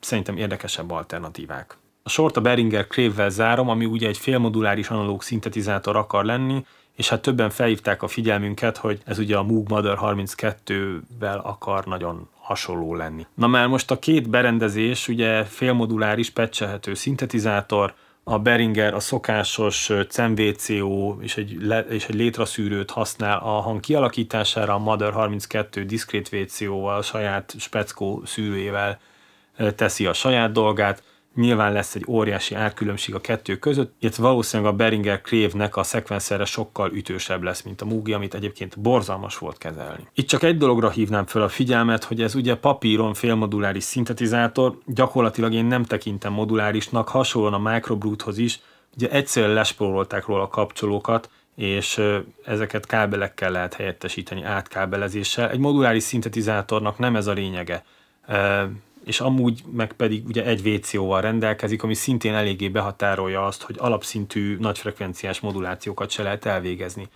szerintem 0.00 0.36
érdekesebb 0.36 0.90
alternatívák. 0.90 1.76
A 2.02 2.08
sort 2.08 2.36
a 2.36 2.40
Behringer 2.40 2.86
Crave-vel 2.86 3.30
zárom, 3.30 3.68
ami 3.68 3.84
ugye 3.84 4.08
egy 4.08 4.18
félmoduláris 4.18 4.88
analóg 4.88 5.22
szintetizátor 5.22 5.96
akar 5.96 6.24
lenni, 6.24 6.64
és 6.96 7.08
hát 7.08 7.22
többen 7.22 7.50
felhívták 7.50 8.02
a 8.02 8.08
figyelmünket, 8.08 8.76
hogy 8.76 9.00
ez 9.04 9.18
ugye 9.18 9.36
a 9.36 9.42
Moog 9.42 9.68
Mother 9.68 9.98
32-vel 10.00 11.42
akar 11.42 11.84
nagyon 11.84 12.28
hasonló 12.40 12.94
lenni. 12.94 13.26
Na 13.34 13.46
már 13.46 13.66
most 13.66 13.90
a 13.90 13.98
két 13.98 14.28
berendezés, 14.28 15.08
ugye 15.08 15.44
félmoduláris 15.44 16.30
pecselhető 16.30 16.94
szintetizátor, 16.94 17.94
a 18.24 18.38
Beringer 18.38 18.94
a 18.94 19.00
szokásos 19.00 19.90
CMVCO 20.08 21.16
és 21.20 21.36
egy, 21.36 21.56
le, 21.60 21.80
és 21.80 22.06
egy 22.06 22.14
létraszűrőt 22.14 22.90
használ 22.90 23.38
a 23.38 23.60
hang 23.60 23.80
kialakítására, 23.80 24.74
a 24.74 24.78
Mother 24.78 25.12
32 25.12 25.84
diszkrét 25.84 26.28
VCO-val, 26.28 27.02
saját 27.02 27.54
speckó 27.58 28.22
szűrőjével 28.24 29.00
teszi 29.76 30.06
a 30.06 30.12
saját 30.12 30.52
dolgát, 30.52 31.02
Nyilván 31.34 31.72
lesz 31.72 31.94
egy 31.94 32.04
óriási 32.08 32.54
árkülönbség 32.54 33.14
a 33.14 33.20
kettő 33.20 33.58
között, 33.58 33.94
illetve 34.00 34.22
valószínűleg 34.22 34.72
a 34.72 34.76
Beringer 34.76 35.20
Crave-nek 35.20 35.76
a 35.76 35.82
szekvenszerre 35.82 36.44
sokkal 36.44 36.92
ütősebb 36.92 37.42
lesz, 37.42 37.62
mint 37.62 37.80
a 37.80 37.84
Mugi, 37.84 38.12
amit 38.12 38.34
egyébként 38.34 38.80
borzalmas 38.80 39.38
volt 39.38 39.58
kezelni. 39.58 40.06
Itt 40.14 40.28
csak 40.28 40.42
egy 40.42 40.56
dologra 40.56 40.90
hívnám 40.90 41.26
fel 41.26 41.42
a 41.42 41.48
figyelmet, 41.48 42.04
hogy 42.04 42.22
ez 42.22 42.34
ugye 42.34 42.56
papíron 42.56 43.14
félmoduláris 43.14 43.84
szintetizátor, 43.84 44.78
gyakorlatilag 44.86 45.52
én 45.52 45.64
nem 45.64 45.84
tekintem 45.84 46.32
modulárisnak, 46.32 47.08
hasonlóan 47.08 47.54
a 47.54 47.70
Microbrute-hoz 47.70 48.38
is, 48.38 48.60
ugye 48.96 49.10
egyszerűen 49.10 49.52
lespórolták 49.52 50.26
róla 50.26 50.42
a 50.42 50.48
kapcsolókat, 50.48 51.30
és 51.56 52.00
ezeket 52.44 52.86
kábelekkel 52.86 53.50
lehet 53.50 53.74
helyettesíteni 53.74 54.42
átkábelezéssel. 54.42 55.50
Egy 55.50 55.58
moduláris 55.58 56.02
szintetizátornak 56.02 56.98
nem 56.98 57.16
ez 57.16 57.26
a 57.26 57.32
lényege 57.32 57.84
és 59.04 59.20
amúgy 59.20 59.62
meg 59.72 59.92
pedig 59.92 60.26
ugye 60.26 60.44
egy 60.44 60.62
VCO-val 60.62 61.20
rendelkezik, 61.20 61.82
ami 61.82 61.94
szintén 61.94 62.34
eléggé 62.34 62.68
behatárolja 62.68 63.46
azt, 63.46 63.62
hogy 63.62 63.76
alapszintű 63.78 64.56
nagyfrekvenciás 64.60 65.40
modulációkat 65.40 66.10
se 66.10 66.22
lehet 66.22 66.44
elvégezni. 66.44 67.08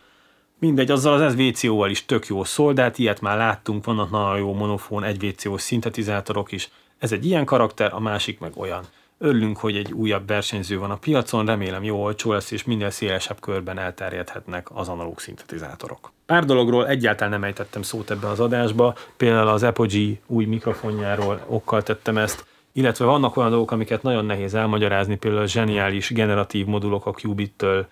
Mindegy, 0.59 0.90
azzal 0.90 1.22
az 1.22 1.37
VCO-val 1.37 1.90
is 1.90 2.05
tök 2.05 2.27
jó 2.27 2.44
szól, 2.44 2.72
de 2.72 2.83
hát 2.83 2.99
ilyet 2.99 3.20
már 3.20 3.37
láttunk, 3.37 3.85
vannak 3.85 4.11
nagyon 4.11 4.38
jó 4.38 4.55
monofón 4.55 5.05
egy 5.05 5.27
VCO 5.27 5.59
szintetizátorok 5.59 6.53
is. 6.53 6.70
Ez 6.99 7.12
egy 7.12 7.27
ilyen 7.27 7.44
karakter, 7.44 7.94
a 7.94 8.01
másik 8.01 8.38
meg 8.38 8.53
olyan. 8.57 8.85
Örülünk, 9.19 9.59
hogy 9.59 9.77
egy 9.77 9.93
újabb 9.93 10.27
versenyző 10.27 10.79
van 10.79 10.91
a 10.91 10.97
piacon, 10.97 11.47
remélem 11.47 11.85
jó 11.85 12.03
olcsó 12.03 12.33
lesz, 12.33 12.51
és 12.51 12.65
minél 12.65 12.91
szélesebb 12.91 13.41
körben 13.41 13.79
elterjedhetnek 13.79 14.69
az 14.75 14.89
analóg 14.89 15.21
szintetizátorok. 15.21 16.13
Pár 16.27 16.45
dologról 16.45 16.89
egyáltalán 16.89 17.33
nem 17.33 17.45
ejtettem 17.45 17.83
szót 17.83 18.11
ebben 18.11 18.31
az 18.31 18.41
adásba, 18.41 18.95
például 19.17 19.49
az 19.49 19.63
Apogee 19.63 20.15
új 20.27 20.45
mikrofonjáról 20.45 21.45
okkal 21.47 21.83
tettem 21.83 22.19
ezt, 22.19 22.45
illetve 22.73 23.05
vannak 23.05 23.37
olyan 23.37 23.51
dolgok, 23.51 23.71
amiket 23.71 24.03
nagyon 24.03 24.25
nehéz 24.25 24.55
elmagyarázni, 24.55 25.17
például 25.17 25.43
a 25.43 25.47
zseniális 25.47 26.11
generatív 26.11 26.67
modulok 26.67 27.07
a 27.07 27.11
Qubit-től, 27.11 27.87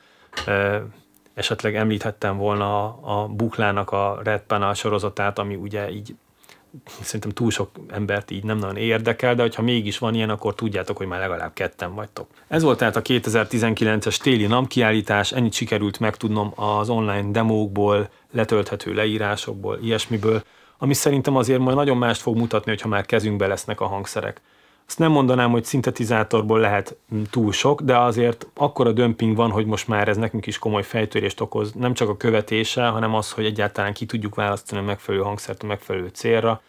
esetleg 1.35 1.77
említhettem 1.77 2.37
volna 2.37 2.85
a, 2.85 2.99
a 3.03 3.27
Buklának 3.27 3.91
a 3.91 4.21
Red 4.25 4.41
Panel 4.41 4.75
sorozatát, 4.75 5.39
ami 5.39 5.55
ugye 5.55 5.91
így 5.91 6.15
szerintem 7.01 7.31
túl 7.31 7.51
sok 7.51 7.71
embert 7.89 8.31
így 8.31 8.45
nem 8.45 8.59
nagyon 8.59 8.77
érdekel, 8.77 9.35
de 9.35 9.43
hogyha 9.43 9.63
mégis 9.63 9.99
van 9.99 10.15
ilyen, 10.15 10.31
akkor 10.31 10.55
tudjátok, 10.55 10.97
hogy 10.97 11.07
már 11.07 11.21
legalább 11.21 11.53
ketten 11.53 11.95
vagytok. 11.95 12.27
Ez 12.49 12.63
volt 12.63 12.79
tehát 12.79 12.97
a 12.97 13.03
2019-es 13.03 14.17
téli 14.17 14.47
NAM 14.47 14.67
kiállítás, 14.67 15.33
ennyit 15.33 15.53
sikerült 15.53 15.99
megtudnom 15.99 16.53
az 16.55 16.89
online 16.89 17.31
demókból, 17.31 18.09
letölthető 18.33 18.93
leírásokból, 18.93 19.79
ilyesmiből, 19.83 20.43
ami 20.79 20.95
szerintem 20.95 21.37
azért 21.37 21.61
majd 21.61 21.77
nagyon 21.77 21.97
mást 21.97 22.21
fog 22.21 22.37
mutatni, 22.37 22.71
hogyha 22.71 22.89
már 22.89 23.07
kezünkbe 23.07 23.47
lesznek 23.47 23.81
a 23.81 23.87
hangszerek. 23.87 24.41
Azt 24.87 24.99
nem 24.99 25.11
mondanám, 25.11 25.51
hogy 25.51 25.65
szintetizátorból 25.65 26.59
lehet 26.59 26.97
túl 27.31 27.53
sok, 27.53 27.81
de 27.81 27.99
azért 27.99 28.47
akkora 28.55 28.93
dömping 28.93 29.37
van, 29.37 29.51
hogy 29.51 29.67
most 29.67 29.89
már 29.89 30.09
ez 30.09 30.17
nekünk 30.17 30.47
is 30.47 30.59
komoly 30.59 30.83
fejtörést 30.83 31.41
okoz, 31.41 31.73
nem 31.73 31.95
csak 31.95 32.09
a 32.09 32.17
követése, 32.17 32.87
hanem 32.87 33.15
az, 33.15 33.33
hogy 33.33 33.45
egyáltalán 33.45 33.93
ki 33.93 34.07
tudjuk 34.07 34.35
választani 34.35 34.81
a 34.81 34.85
megfelelő 34.85 35.25
hangszert 35.25 35.63
a 35.63 35.67
megfelelő 35.67 36.09
célra. 36.13 36.63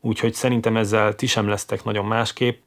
Úgyhogy 0.00 0.34
szerintem 0.34 0.76
ezzel 0.76 1.14
ti 1.14 1.26
sem 1.26 1.48
lesztek 1.48 1.84
nagyon 1.84 2.04
másképp. 2.04 2.58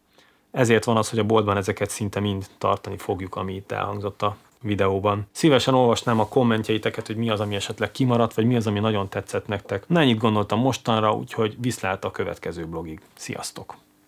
Ezért 0.52 0.84
van 0.84 0.98
az, 0.98 1.10
hogy 1.10 1.20
a 1.20 1.24
boltban 1.24 1.58
ezeket 1.58 1.90
szinte 1.90 2.20
mind 2.20 2.46
tartani 2.58 2.98
fogjuk, 2.98 3.36
ami 3.36 3.56
itt 3.56 3.72
elhangzott 3.72 4.22
a 4.22 4.38
videóban. 4.62 5.28
Szívesen 5.32 5.74
olvasnám 5.74 6.20
a 6.20 6.28
kommentjeiteket, 6.28 7.08
hogy 7.08 7.16
mi 7.16 7.30
az, 7.30 7.40
ami 7.40 7.56
esetleg 7.56 7.92
kimaradt, 7.92 8.34
vagy 8.34 8.46
mi 8.46 8.56
az, 8.56 8.68
ami 8.68 8.80
nagyon 8.80 9.10
tetszett 9.10 9.48
nektek. 9.48 9.88
Na 9.88 10.00
ennyit 10.00 10.18
gondoltam 10.18 10.60
mostanra, 10.60 11.14
úgyhogy 11.14 11.56
viszlát 11.60 12.06
a 12.06 12.12
következő 12.12 12.66
blogig. 12.66 13.00
Sziasztok! 13.14 13.76